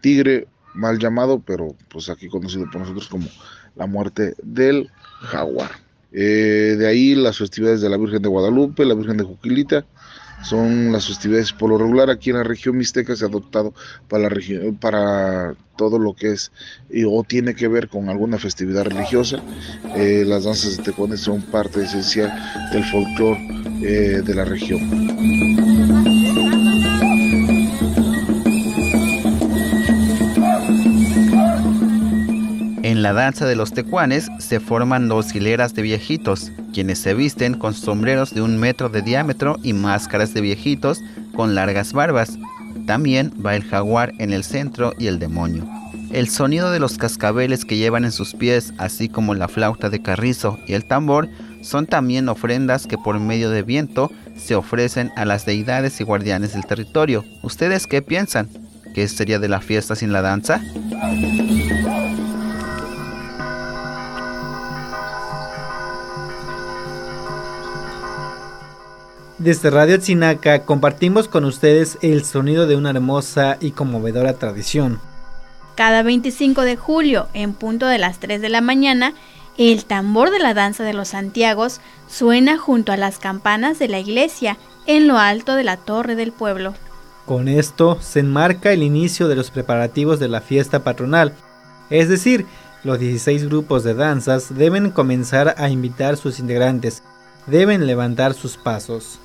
tigre, 0.00 0.48
mal 0.72 0.98
llamado, 0.98 1.42
pero 1.44 1.76
pues 1.90 2.08
aquí 2.08 2.28
conocido 2.28 2.64
por 2.70 2.80
nosotros 2.80 3.08
como 3.08 3.28
la 3.76 3.86
muerte 3.86 4.34
del 4.42 4.90
jaguar. 5.20 5.72
Eh, 6.12 6.76
de 6.78 6.86
ahí 6.86 7.14
las 7.14 7.36
festividades 7.36 7.82
de 7.82 7.90
la 7.90 7.98
Virgen 7.98 8.22
de 8.22 8.28
Guadalupe, 8.28 8.86
la 8.86 8.94
Virgen 8.94 9.18
de 9.18 9.24
Juquilita, 9.24 9.84
son 10.42 10.92
las 10.92 11.06
festividades. 11.06 11.52
Por 11.52 11.70
lo 11.70 11.78
regular 11.78 12.10
aquí 12.10 12.30
en 12.30 12.36
la 12.36 12.44
región 12.44 12.76
mixteca 12.76 13.14
se 13.16 13.24
ha 13.24 13.28
adoptado 13.28 13.74
para 14.08 14.28
la 14.28 14.34
para 14.80 15.54
todo 15.76 15.98
lo 15.98 16.14
que 16.14 16.32
es 16.32 16.52
o 17.06 17.24
tiene 17.24 17.54
que 17.54 17.68
ver 17.68 17.88
con 17.88 18.08
alguna 18.08 18.38
festividad 18.38 18.84
religiosa. 18.84 19.42
Eh, 19.96 20.24
las 20.26 20.44
danzas 20.44 20.76
de 20.76 20.82
tecones 20.82 21.20
son 21.20 21.42
parte 21.42 21.82
esencial 21.82 22.32
del 22.72 22.84
folclore 22.84 23.40
eh, 23.82 24.22
de 24.24 24.34
la 24.34 24.44
región. 24.44 24.80
En 32.84 33.02
la 33.02 33.12
danza 33.12 33.46
de 33.46 33.56
los 33.56 33.72
tecuanes 33.72 34.28
se 34.38 34.60
forman 34.60 35.08
dos 35.08 35.34
hileras 35.34 35.74
de 35.74 35.82
viejitos, 35.82 36.52
quienes 36.74 36.98
se 36.98 37.14
visten 37.14 37.54
con 37.54 37.72
sombreros 37.72 38.34
de 38.34 38.42
un 38.42 38.58
metro 38.58 38.88
de 38.88 39.00
diámetro 39.00 39.56
y 39.62 39.72
máscaras 39.72 40.34
de 40.34 40.40
viejitos 40.40 41.00
con 41.34 41.54
largas 41.54 41.92
barbas. 41.92 42.36
También 42.86 43.32
va 43.44 43.54
el 43.54 43.62
jaguar 43.62 44.12
en 44.18 44.32
el 44.32 44.44
centro 44.44 44.92
y 44.98 45.06
el 45.06 45.18
demonio. 45.18 45.64
El 46.12 46.28
sonido 46.28 46.70
de 46.70 46.80
los 46.80 46.98
cascabeles 46.98 47.64
que 47.64 47.76
llevan 47.76 48.04
en 48.04 48.12
sus 48.12 48.34
pies, 48.34 48.74
así 48.78 49.08
como 49.08 49.34
la 49.34 49.48
flauta 49.48 49.88
de 49.88 50.02
carrizo 50.02 50.58
y 50.66 50.74
el 50.74 50.84
tambor, 50.84 51.28
son 51.62 51.86
también 51.86 52.28
ofrendas 52.28 52.86
que 52.86 52.98
por 52.98 53.18
medio 53.18 53.50
de 53.50 53.62
viento 53.62 54.10
se 54.36 54.54
ofrecen 54.54 55.12
a 55.16 55.24
las 55.24 55.46
deidades 55.46 56.00
y 56.00 56.04
guardianes 56.04 56.52
del 56.52 56.66
territorio. 56.66 57.24
¿Ustedes 57.42 57.86
qué 57.86 58.02
piensan? 58.02 58.48
¿Qué 58.94 59.08
sería 59.08 59.38
de 59.38 59.48
la 59.48 59.60
fiesta 59.60 59.96
sin 59.96 60.12
la 60.12 60.22
danza? 60.22 60.60
Desde 69.44 69.68
Radio 69.68 69.98
Tzinaca 69.98 70.64
compartimos 70.64 71.28
con 71.28 71.44
ustedes 71.44 71.98
el 72.00 72.24
sonido 72.24 72.66
de 72.66 72.76
una 72.76 72.88
hermosa 72.88 73.58
y 73.60 73.72
conmovedora 73.72 74.32
tradición. 74.38 75.00
Cada 75.74 76.02
25 76.02 76.62
de 76.62 76.76
julio, 76.78 77.28
en 77.34 77.52
punto 77.52 77.86
de 77.86 77.98
las 77.98 78.20
3 78.20 78.40
de 78.40 78.48
la 78.48 78.62
mañana, 78.62 79.12
el 79.58 79.84
tambor 79.84 80.30
de 80.30 80.38
la 80.38 80.54
danza 80.54 80.82
de 80.82 80.94
los 80.94 81.08
Santiagos 81.08 81.82
suena 82.08 82.56
junto 82.56 82.90
a 82.90 82.96
las 82.96 83.18
campanas 83.18 83.78
de 83.78 83.88
la 83.88 83.98
iglesia 83.98 84.56
en 84.86 85.08
lo 85.08 85.18
alto 85.18 85.56
de 85.56 85.64
la 85.64 85.76
torre 85.76 86.14
del 86.14 86.32
pueblo. 86.32 86.72
Con 87.26 87.46
esto 87.46 87.98
se 88.00 88.20
enmarca 88.20 88.72
el 88.72 88.82
inicio 88.82 89.28
de 89.28 89.36
los 89.36 89.50
preparativos 89.50 90.18
de 90.20 90.28
la 90.28 90.40
fiesta 90.40 90.84
patronal, 90.84 91.34
es 91.90 92.08
decir, 92.08 92.46
los 92.82 92.98
16 92.98 93.50
grupos 93.50 93.84
de 93.84 93.92
danzas 93.92 94.56
deben 94.56 94.90
comenzar 94.90 95.54
a 95.58 95.68
invitar 95.68 96.16
sus 96.16 96.38
integrantes, 96.38 97.02
deben 97.46 97.86
levantar 97.86 98.32
sus 98.32 98.56
pasos. 98.56 99.20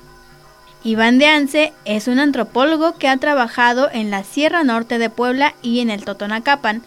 Iván 0.82 1.18
de 1.18 1.26
Anse 1.26 1.72
es 1.84 2.08
un 2.08 2.18
antropólogo 2.18 2.96
que 2.96 3.06
ha 3.06 3.16
trabajado 3.18 3.90
en 3.92 4.10
la 4.10 4.24
Sierra 4.24 4.64
Norte 4.64 4.98
de 4.98 5.10
Puebla 5.10 5.54
y 5.60 5.80
en 5.80 5.90
el 5.90 6.06
Totonacapan. 6.06 6.82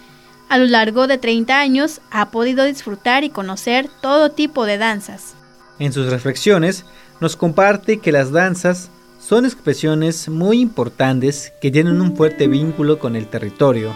A 0.50 0.58
lo 0.58 0.66
largo 0.66 1.06
de 1.06 1.20
30 1.20 1.60
años 1.60 2.02
ha 2.10 2.32
podido 2.32 2.66
disfrutar 2.66 3.24
y 3.24 3.30
conocer 3.30 3.90
todo 4.02 4.32
tipo 4.32 4.66
de 4.66 4.80
danzas. 4.80 5.36
En 5.78 5.94
sus 5.94 6.10
reflexiones 6.10 6.86
nos 7.20 7.36
comparte 7.36 8.00
que 8.00 8.12
las 8.12 8.32
danzas 8.32 8.90
son 9.20 9.46
expresiones 9.46 10.28
muy 10.28 10.60
importantes 10.60 11.54
que 11.62 11.70
tienen 11.70 12.02
un 12.02 12.16
fuerte 12.16 12.48
vínculo 12.48 12.98
con 12.98 13.16
el 13.16 13.28
territorio, 13.28 13.96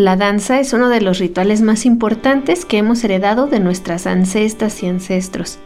La 0.00 0.16
danza 0.16 0.58
es 0.60 0.72
uno 0.72 0.88
de 0.88 1.02
los 1.02 1.18
rituales 1.18 1.60
más 1.60 1.84
importantes 1.84 2.64
que 2.64 2.78
hemos 2.78 3.04
heredado 3.04 3.48
de 3.48 3.60
nuestras 3.60 4.06
ancestras 4.06 4.82
y 4.82 4.86
ancestros. 4.86 5.58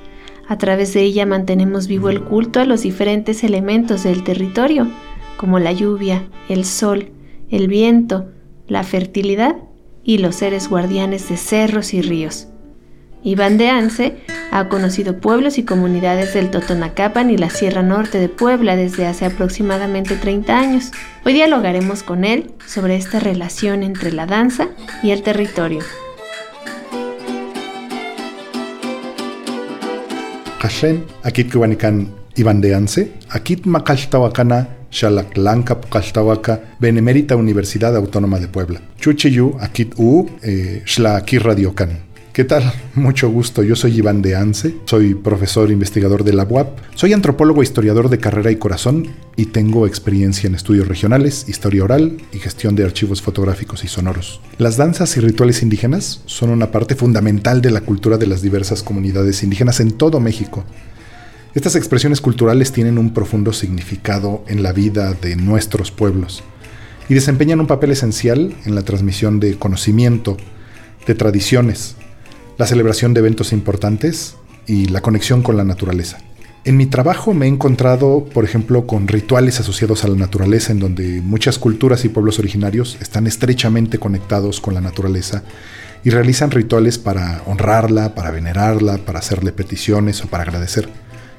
A 0.49 0.59
través 0.59 0.92
de 0.92 1.03
ella 1.03 1.25
mantenemos 1.25 1.87
vivo 1.87 2.09
el 2.09 2.20
culto 2.20 2.59
a 2.59 2.64
los 2.64 2.83
diferentes 2.83 3.44
elementos 3.44 4.03
del 4.03 4.25
territorio, 4.25 4.88
como 5.37 5.61
la 5.61 5.70
lluvia, 5.70 6.29
el 6.49 6.64
sol, 6.64 7.12
el 7.49 7.68
viento, 7.68 8.29
la 8.66 8.83
fertilidad 8.83 9.55
y 10.03 10.18
los 10.18 10.35
seres 10.35 10.68
guardianes 10.68 11.29
de 11.29 11.37
cerros 11.37 11.94
y 11.94 12.03
ríos. 12.03 12.49
Iván 13.25 13.57
de 13.57 13.71
Anse 13.71 14.19
ha 14.51 14.69
conocido 14.69 15.19
pueblos 15.19 15.57
y 15.57 15.65
comunidades 15.65 16.35
del 16.35 16.51
Totonacapan 16.51 17.31
y 17.31 17.39
la 17.39 17.49
Sierra 17.49 17.83
Norte 17.83 18.21
de 18.21 18.29
Puebla 18.29 18.77
desde 18.77 19.07
hace 19.07 19.25
aproximadamente 19.25 20.15
30 20.15 20.59
años. 20.59 20.93
Hoy 21.25 21.33
dialogaremos 21.33 22.03
con 22.03 22.25
él 22.25 22.53
sobre 22.67 22.97
esta 22.97 23.21
relación 23.21 23.83
entre 23.83 24.13
la 24.13 24.27
danza 24.27 24.69
y 25.03 25.11
el 25.11 25.23
territorio. 25.23 25.81
Kashen, 30.61 31.05
akit 31.23 31.51
kwanikan 31.51 32.11
Iván 32.37 32.61
de 32.61 32.75
Anse, 32.75 33.13
akit 33.31 33.65
makaltawakana 33.65 34.69
Xalaklanca 34.91 35.81
Pucaltawaka, 35.81 36.61
Benemérita 36.79 37.37
Universidad 37.37 37.97
Autónoma 37.97 38.39
de 38.39 38.49
Puebla. 38.49 38.81
Chuchiyu, 39.01 39.57
akit 39.61 39.95
u, 39.97 40.29
eh, 40.43 40.83
Xla 40.85 41.17
aquí 41.17 41.39
radiocan. 41.39 42.13
¿Qué 42.35 42.42
tal? 42.42 42.73
Mucho 42.97 43.31
gusto. 43.31 43.62
Yo 43.62 43.77
soy 43.77 43.99
Iván 43.99 44.20
de 44.20 44.35
Anse, 44.35 44.75
soy 44.87 45.14
profesor 45.14 45.70
investigador 45.70 46.25
de 46.25 46.33
la 46.33 46.42
UAP, 46.42 46.81
soy 46.97 47.12
antropólogo 47.12 47.62
e 47.62 47.64
historiador 47.64 48.09
de 48.09 48.18
carrera 48.18 48.51
y 48.51 48.57
corazón 48.57 49.07
y 49.37 49.47
tengo 49.47 49.87
experiencia 49.87 50.49
en 50.49 50.57
estudios 50.57 50.88
regionales, 50.88 51.49
historia 51.49 51.85
oral 51.85 52.16
y 52.33 52.40
gestión 52.40 52.75
de 52.75 52.83
archivos 52.83 53.23
fotográficos 53.23 53.85
y 53.85 53.87
sonoros. 53.87 54.40
Las 54.59 54.77
danzas 54.77 55.16
y 55.16 55.20
rituales 55.20 55.62
indígenas 55.62 56.23
son 56.27 56.51
una 56.51 56.73
parte 56.73 56.97
fundamental 56.97 57.62
de 57.62 57.70
la 57.70 57.83
cultura 57.83 58.18
de 58.18 58.27
las 58.27 58.42
diversas 58.42 58.83
comunidades 58.83 59.44
indígenas 59.44 59.79
en 59.79 59.92
todo 59.92 60.18
México. 60.18 60.64
Estas 61.55 61.77
expresiones 61.77 62.20
culturales 62.20 62.73
tienen 62.73 62.99
un 62.99 63.14
profundo 63.14 63.53
significado 63.53 64.44
en 64.49 64.64
la 64.64 64.73
vida 64.73 65.14
de 65.14 65.37
nuestros 65.37 65.92
pueblos 65.92 66.42
y 67.09 67.14
desempeñan 67.14 67.61
un 67.61 67.68
papel 67.68 67.92
esencial 67.92 68.57
en 68.64 68.75
la 68.75 68.83
transmisión 68.83 69.38
de 69.38 69.57
conocimiento, 69.57 70.37
de 71.07 71.14
tradiciones, 71.14 71.94
la 72.59 72.67
celebración 72.67 73.14
de 73.14 73.21
eventos 73.21 73.53
importantes 73.53 74.37
y 74.67 74.87
la 74.87 75.01
conexión 75.01 75.43
con 75.43 75.57
la 75.57 75.64
naturaleza. 75.64 76.19
En 76.64 76.79
mi 76.79 76.87
trabajo 76.87 77.35
me 77.35 77.45
he 77.45 77.49
encontrado, 77.49 78.25
por 78.25 78.45
ejemplo, 78.45 78.87
con 78.87 79.07
rituales 79.07 79.61
asociados 79.61 80.03
a 80.03 80.09
la 80.09 80.17
naturaleza 80.17 80.73
en 80.73 80.79
donde 80.79 81.21
muchas 81.21 81.59
culturas 81.59 82.07
y 82.07 82.09
pueblos 82.09 82.38
originarios 82.38 82.97
están 83.03 83.27
estrechamente 83.27 83.99
conectados 83.99 84.61
con 84.61 84.73
la 84.73 84.81
naturaleza 84.81 85.43
y 86.05 86.11
realizan 86.11 86.51
rituales 86.51 86.97
para 86.97 87.43
honrarla, 87.47 88.14
para 88.14 88.31
venerarla, 88.31 88.97
para 88.97 89.19
hacerle 89.19 89.53
peticiones 89.53 90.23
o 90.25 90.29
para 90.29 90.45
agradecer. 90.45 90.88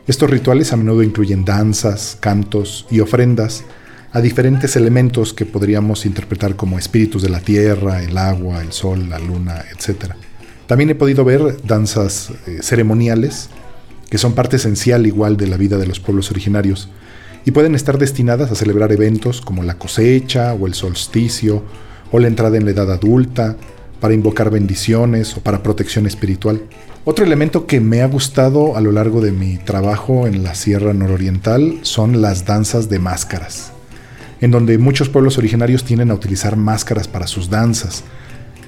Estos 0.05 0.29
rituales 0.29 0.71
a 0.73 0.77
menudo 0.77 1.01
incluyen 1.01 1.43
danzas, 1.43 2.17
cantos 2.19 2.85
y 2.91 2.99
ofrendas 2.99 3.63
a 4.11 4.21
diferentes 4.21 4.75
elementos 4.75 5.33
que 5.33 5.45
podríamos 5.45 6.05
interpretar 6.05 6.55
como 6.55 6.77
espíritus 6.77 7.23
de 7.23 7.29
la 7.29 7.39
tierra, 7.39 8.03
el 8.03 8.17
agua, 8.17 8.61
el 8.61 8.71
sol, 8.71 9.09
la 9.09 9.17
luna, 9.17 9.65
etc. 9.71 10.13
También 10.67 10.89
he 10.89 10.95
podido 10.95 11.23
ver 11.23 11.57
danzas 11.65 12.31
eh, 12.47 12.59
ceremoniales 12.61 13.49
que 14.09 14.17
son 14.17 14.33
parte 14.33 14.57
esencial 14.57 15.05
igual 15.07 15.37
de 15.37 15.47
la 15.47 15.57
vida 15.57 15.77
de 15.77 15.87
los 15.87 15.99
pueblos 15.99 16.31
originarios 16.31 16.89
y 17.43 17.51
pueden 17.51 17.75
estar 17.75 17.97
destinadas 17.97 18.51
a 18.51 18.55
celebrar 18.55 18.91
eventos 18.91 19.41
como 19.41 19.63
la 19.63 19.77
cosecha 19.77 20.53
o 20.53 20.67
el 20.67 20.73
solsticio 20.73 21.63
o 22.11 22.19
la 22.19 22.27
entrada 22.27 22.57
en 22.57 22.65
la 22.65 22.71
edad 22.71 22.91
adulta, 22.91 23.57
para 23.99 24.13
invocar 24.13 24.51
bendiciones 24.51 25.35
o 25.37 25.41
para 25.41 25.63
protección 25.63 26.05
espiritual. 26.05 26.61
Otro 27.05 27.25
elemento 27.25 27.65
que 27.65 27.79
me 27.79 28.01
ha 28.01 28.07
gustado 28.07 28.75
a 28.75 28.81
lo 28.81 28.91
largo 28.91 29.21
de 29.21 29.31
mi 29.31 29.57
trabajo 29.57 30.27
en 30.27 30.43
la 30.43 30.53
Sierra 30.53 30.93
Nororiental 30.93 31.79
son 31.81 32.21
las 32.21 32.45
danzas 32.45 32.89
de 32.89 32.99
máscaras 32.99 33.71
en 34.41 34.51
donde 34.51 34.77
muchos 34.77 35.09
pueblos 35.09 35.37
originarios 35.37 35.83
tienden 35.83 36.11
a 36.11 36.13
utilizar 36.13 36.55
máscaras 36.55 37.07
para 37.07 37.27
sus 37.27 37.49
danzas 37.49 38.03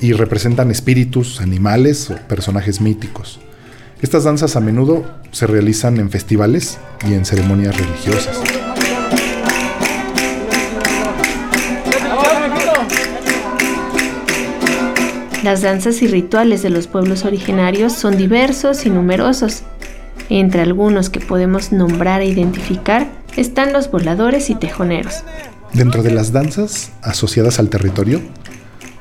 y 0.01 0.13
representan 0.13 0.71
espíritus, 0.71 1.41
animales 1.41 2.09
o 2.09 2.15
personajes 2.27 2.81
míticos. 2.81 3.39
Estas 4.01 4.23
danzas 4.23 4.55
a 4.55 4.59
menudo 4.59 5.05
se 5.31 5.47
realizan 5.47 5.97
en 5.97 6.11
festivales 6.11 6.77
y 7.07 7.13
en 7.13 7.25
ceremonias 7.25 7.75
religiosas. 7.77 8.39
Las 15.43 15.61
danzas 15.61 16.01
y 16.01 16.07
rituales 16.07 16.61
de 16.61 16.69
los 16.69 16.87
pueblos 16.87 17.23
originarios 17.23 17.93
son 17.93 18.17
diversos 18.17 18.85
y 18.85 18.89
numerosos. 18.89 19.63
Entre 20.29 20.61
algunos 20.61 21.09
que 21.09 21.21
podemos 21.21 21.71
nombrar 21.71 22.21
e 22.21 22.25
identificar 22.25 23.07
están 23.37 23.71
los 23.71 23.89
voladores 23.89 24.49
y 24.49 24.55
tejoneros. 24.55 25.23
Dentro 25.73 26.03
de 26.03 26.11
las 26.11 26.33
danzas 26.33 26.91
asociadas 27.01 27.59
al 27.59 27.69
territorio, 27.69 28.21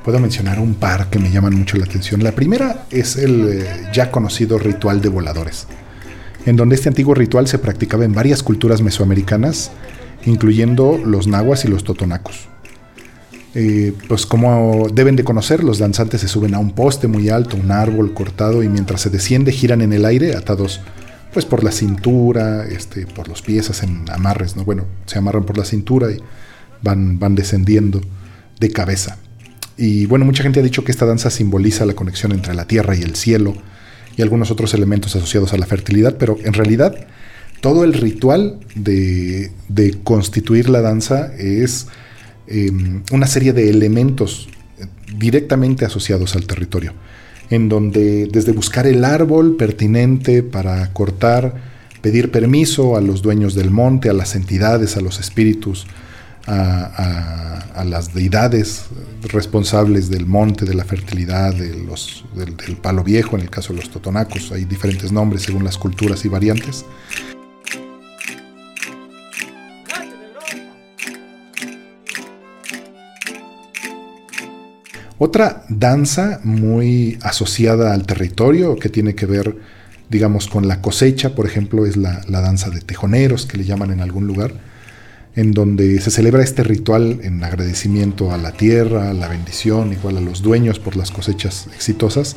puedo 0.06 0.20
mencionar 0.20 0.60
un 0.60 0.74
par 0.76 1.10
que 1.10 1.18
me 1.18 1.32
llaman 1.32 1.56
mucho 1.56 1.76
la 1.76 1.84
atención. 1.84 2.22
La 2.22 2.30
primera 2.30 2.86
es 2.92 3.16
el 3.16 3.48
eh, 3.48 3.88
ya 3.92 4.12
conocido 4.12 4.56
ritual 4.56 5.00
de 5.00 5.08
voladores, 5.08 5.66
en 6.46 6.54
donde 6.54 6.76
este 6.76 6.88
antiguo 6.88 7.12
ritual 7.12 7.48
se 7.48 7.58
practicaba 7.58 8.04
en 8.04 8.12
varias 8.12 8.44
culturas 8.44 8.82
mesoamericanas, 8.82 9.72
incluyendo 10.24 10.96
los 10.96 11.26
nahuas 11.26 11.64
y 11.64 11.68
los 11.68 11.82
totonacos. 11.82 12.46
Eh, 13.56 13.94
pues 14.06 14.26
como 14.26 14.86
deben 14.94 15.16
de 15.16 15.24
conocer, 15.24 15.64
los 15.64 15.80
danzantes 15.80 16.20
se 16.20 16.28
suben 16.28 16.54
a 16.54 16.60
un 16.60 16.70
poste 16.70 17.08
muy 17.08 17.28
alto, 17.28 17.56
un 17.56 17.72
árbol 17.72 18.14
cortado, 18.14 18.62
y 18.62 18.68
mientras 18.68 19.00
se 19.00 19.10
desciende 19.10 19.50
giran 19.50 19.80
en 19.80 19.92
el 19.92 20.04
aire 20.04 20.36
atados 20.36 20.82
pues 21.32 21.44
por 21.44 21.64
la 21.64 21.72
cintura, 21.72 22.64
este, 22.64 23.08
por 23.08 23.26
los 23.26 23.42
pies 23.42 23.70
hacen 23.70 24.04
amarres, 24.08 24.54
¿no? 24.54 24.64
Bueno, 24.64 24.84
se 25.06 25.18
amarran 25.18 25.42
por 25.42 25.58
la 25.58 25.64
cintura 25.64 26.12
y 26.12 26.22
van, 26.80 27.18
van 27.18 27.34
descendiendo 27.34 28.00
de 28.60 28.70
cabeza. 28.70 29.18
Y 29.76 30.06
bueno, 30.06 30.24
mucha 30.24 30.42
gente 30.42 30.60
ha 30.60 30.62
dicho 30.62 30.84
que 30.84 30.92
esta 30.92 31.06
danza 31.06 31.30
simboliza 31.30 31.84
la 31.84 31.94
conexión 31.94 32.32
entre 32.32 32.54
la 32.54 32.66
tierra 32.66 32.96
y 32.96 33.02
el 33.02 33.14
cielo 33.14 33.54
y 34.16 34.22
algunos 34.22 34.50
otros 34.50 34.72
elementos 34.74 35.14
asociados 35.14 35.52
a 35.52 35.58
la 35.58 35.66
fertilidad, 35.66 36.16
pero 36.18 36.38
en 36.42 36.54
realidad 36.54 37.06
todo 37.60 37.84
el 37.84 37.92
ritual 37.92 38.60
de, 38.74 39.50
constituir 40.04 40.68
la 40.68 40.80
danza 40.80 41.34
es 41.36 41.88
em, 42.46 43.02
una 43.12 43.26
serie 43.26 43.52
de 43.52 43.68
elementos 43.70 44.48
directamente 45.18 45.84
asociados 45.84 46.34
al 46.34 46.46
territorio, 46.46 46.92
en 47.50 47.68
donde 47.68 48.28
desde 48.30 48.52
buscar 48.52 48.86
el 48.86 49.04
árbol 49.04 49.56
pertinente 49.56 50.42
para 50.42 50.92
cortar, 50.92 51.54
pedir 52.02 52.30
permiso 52.30 52.96
a 52.96 53.00
los 53.00 53.22
dueños 53.22 53.54
del 53.54 53.70
monte, 53.70 54.08
a 54.08 54.12
las 54.12 54.34
entidades, 54.34 54.96
a 54.96 55.00
los 55.00 55.20
espíritus, 55.20 55.86
a, 56.46 57.84
las 57.84 58.14
deidades 58.14 58.84
responsables 59.32 60.10
del 60.10 60.26
monte, 60.26 60.64
de 60.64 60.74
la 60.74 60.84
fertilidad, 60.84 61.54
de 61.54 61.74
los, 61.74 62.24
del, 62.34 62.76
palo 62.76 63.04
viejo, 63.04 63.36
en 63.36 63.42
el 63.42 63.50
caso 63.50 63.72
de 63.72 63.80
los 63.80 63.90
totonacos, 63.90 64.52
hay 64.52 64.64
diferentes 64.64 65.12
nombres 65.12 65.42
según 65.42 65.64
las 65.64 65.78
culturas 65.78 66.24
y 66.24 66.28
variantes. 66.28 66.84
Otra 75.18 75.64
danza 75.68 76.40
muy 76.44 77.18
asociada 77.22 77.94
al 77.94 78.06
territorio 78.06 78.76
que 78.76 78.90
tiene 78.90 79.14
que 79.14 79.24
ver, 79.24 79.56
digamos, 80.10 80.46
con 80.46 80.68
la 80.68 80.82
cosecha, 80.82 81.34
por 81.34 81.46
ejemplo, 81.46 81.86
es 81.86 81.96
la, 81.96 82.20
la 82.28 82.42
danza 82.42 82.68
de 82.68 82.80
tejoneros, 82.80 83.46
que 83.46 83.56
le 83.56 83.64
llaman 83.64 83.92
en 83.92 84.00
algún 84.00 84.26
lugar 84.26 84.52
en 85.36 85.52
donde 85.52 86.00
se 86.00 86.10
celebra 86.10 86.42
este 86.42 86.64
ritual 86.64 87.20
en 87.22 87.44
agradecimiento 87.44 88.32
a 88.32 88.38
la 88.38 88.52
tierra, 88.52 89.10
a 89.10 89.14
la 89.14 89.28
bendición, 89.28 89.92
igual 89.92 90.16
a 90.16 90.22
los 90.22 90.40
dueños 90.40 90.78
por 90.78 90.96
las 90.96 91.10
cosechas 91.10 91.68
exitosas. 91.74 92.36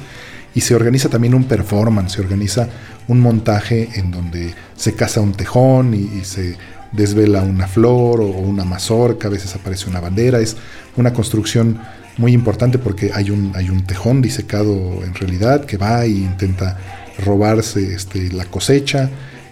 Y 0.54 0.62
se 0.62 0.76
organiza 0.76 1.08
también 1.08 1.34
un 1.34 1.46
performance, 1.46 2.14
se 2.14 2.22
organiza 2.22 2.68
un 3.08 3.22
montaje 3.22 3.88
en 3.96 4.12
donde 4.12 4.54
se 4.76 4.94
caza 4.94 5.22
un 5.22 5.32
tejón 5.32 5.94
y, 5.94 6.26
se 6.26 6.58
desvela 6.92 7.44
una 7.44 7.68
flor 7.68 8.20
o 8.20 8.26
una 8.26 8.66
mazorca, 8.66 9.28
a 9.28 9.32
veces 9.32 9.56
aparece 9.56 9.90
una 9.90 10.02
bandera. 10.02 10.40
Es 10.40 10.58
una 10.98 11.14
construcción 11.14 11.80
muy 12.18 12.34
importante 12.34 12.80
porque 12.80 13.12
hay 13.14 13.30
un, 13.32 13.54
hay 13.56 13.70
un 13.70 13.86
tejón 13.86 14.22
disecado 14.22 15.04
en 15.06 15.14
realidad 15.14 15.66
que 15.66 15.78
va 15.78 16.04
e 16.04 16.10
intenta 16.10 16.78
robarse 17.24 17.94
este, 17.94 18.30
la 18.32 18.46
cosecha 18.46 19.10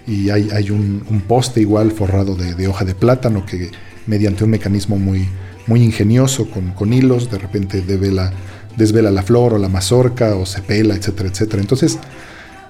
y 0.07 0.29
hay, 0.29 0.71
un, 0.71 1.23
poste 1.27 1.59
igual 1.59 1.91
forrado 1.91 2.35
de, 2.35 2.67
hoja 2.67 2.85
de 2.85 2.95
plátano 2.95 3.45
que 3.45 3.69
mediante 4.05 4.45
un 4.45 4.49
mecanismo 4.49 4.97
muy, 4.97 5.27
muy 5.67 5.83
ingenioso 5.83 6.47
con, 6.49 6.93
hilos 6.93 7.29
de 7.29 7.37
repente 7.37 7.81
desvela, 7.81 8.31
desvela 8.77 9.11
la 9.11 9.21
flor 9.21 9.53
o 9.53 9.57
la 9.57 9.67
mazorca 9.67 10.35
o 10.35 10.45
se 10.45 10.61
pela, 10.61 10.95
etcétera, 10.95 11.29
etcétera. 11.29 11.61
Entonces, 11.61 11.99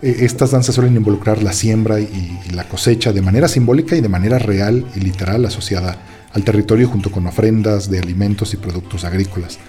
eh, 0.02 0.18
estas 0.22 0.52
danzas 0.52 0.74
suelen 0.74 0.96
involucrar 0.96 1.44
la 1.44 1.54
siembra 1.54 2.00
y, 2.00 2.40
la 2.54 2.68
cosecha 2.68 3.14
de 3.14 3.22
manera 3.22 3.48
simbólica 3.48 3.96
y 3.96 4.02
de 4.02 4.10
manera 4.10 4.40
real 4.40 4.86
y 4.96 5.00
literal 5.02 5.46
asociada 5.46 5.98
al 6.34 6.44
territorio 6.44 6.88
junto 6.88 7.12
con 7.12 7.28
ofrendas 7.28 7.90
de 7.90 8.00
alimentos 8.00 8.54
y 8.56 8.58
productos 8.58 9.04
agrícolas. 9.06 9.60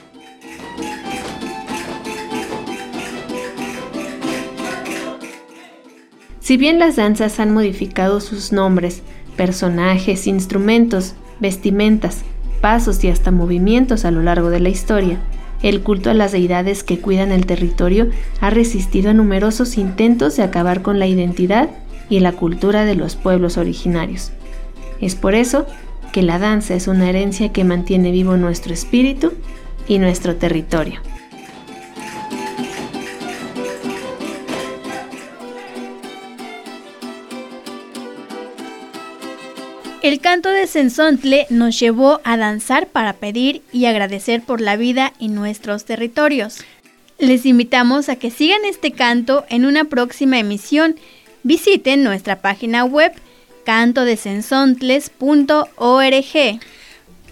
Si 6.49 6.57
bien 6.57 6.79
las 6.79 6.97
danzas 6.97 7.41
han 7.41 7.53
modificado 7.53 8.23
sus 8.23 8.53
nombres, 8.53 9.03
personajes, 9.37 10.27
instrumentos, 10.27 11.13
vestimentas, 11.41 12.23
pasos 12.63 13.05
y 13.05 13.11
hasta 13.11 13.31
movimientos 13.31 14.07
a 14.07 14.11
lo 14.11 14.23
largo 14.23 14.49
de 14.49 14.59
la 14.59 14.71
historia, 14.71 15.19
el 15.63 15.83
culto 15.83 16.09
a 16.09 16.15
las 16.15 16.33
deidades 16.33 16.85
que 16.85 17.01
cuidan 17.01 17.33
el 17.33 17.45
territorio 17.45 18.09
ha 18.41 18.49
resistido 18.49 19.11
a 19.11 19.13
numerosos 19.13 19.77
intentos 19.77 20.39
de 20.39 20.43
acabar 20.43 20.81
con 20.81 20.99
la 20.99 21.07
identidad 21.07 21.69
y 22.09 22.21
la 22.21 22.33
cultura 22.33 22.87
de 22.87 22.95
los 22.95 23.15
pueblos 23.15 23.59
originarios. 23.59 24.33
Es 25.03 25.17
por 25.17 25.35
eso 25.35 25.67
que 26.13 26.23
la 26.23 26.39
danza 26.39 26.73
es 26.73 26.89
una 26.89 27.11
herencia 27.11 27.53
que 27.53 27.65
mantiene 27.65 28.11
vivo 28.11 28.39
nuestro 28.39 28.73
espíritu 28.73 29.35
y 29.87 29.99
nuestro 29.99 30.37
territorio. 30.37 31.03
El 40.01 40.21
canto 40.21 40.51
de 40.51 40.69
Sensontle 40.69 41.49
nos 41.51 41.77
llevó 41.79 42.21
a 42.23 42.37
danzar 42.37 42.87
para 42.87 43.15
pedir 43.15 43.63
y 43.73 43.87
agradecer 43.87 44.45
por 44.45 44.61
la 44.61 44.77
vida 44.77 45.13
en 45.19 45.35
nuestros 45.35 45.85
territorios. 45.85 46.59
Les 47.19 47.45
invitamos 47.47 48.09
a 48.09 48.15
que 48.15 48.31
sigan 48.31 48.65
este 48.65 48.93
canto 48.93 49.45
en 49.49 49.67
una 49.67 49.87
próxima 49.87 50.39
emisión. 50.39 50.95
Visiten 51.43 52.05
nuestra 52.05 52.41
página 52.41 52.85
web 52.85 53.11
cantodesensontles.org. 53.65 56.61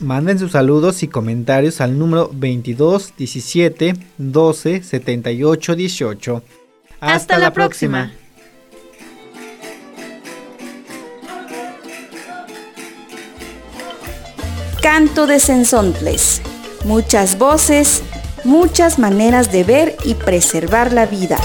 Manden 0.00 0.38
sus 0.38 0.52
saludos 0.52 1.02
y 1.05 1.09
comentarios 1.09 1.81
al 1.81 1.96
número 1.96 2.29
22 2.33 3.14
17 3.16 3.94
12 4.18 4.83
78 4.83 5.76
18. 5.76 6.42
Hasta, 6.98 7.38
la, 7.38 7.52
próxima. 7.52 8.12
Canto 14.87 15.27
de 15.27 15.40
Sensontles. 15.40 16.40
Muchas 16.85 17.38
voces, 17.38 18.05
muchas 18.44 19.01
maneras 19.01 19.51
de 19.51 19.64
ver 19.64 19.96
y 20.05 20.14
preservar 20.14 20.92
la 20.92 21.07
vida. 21.07 21.38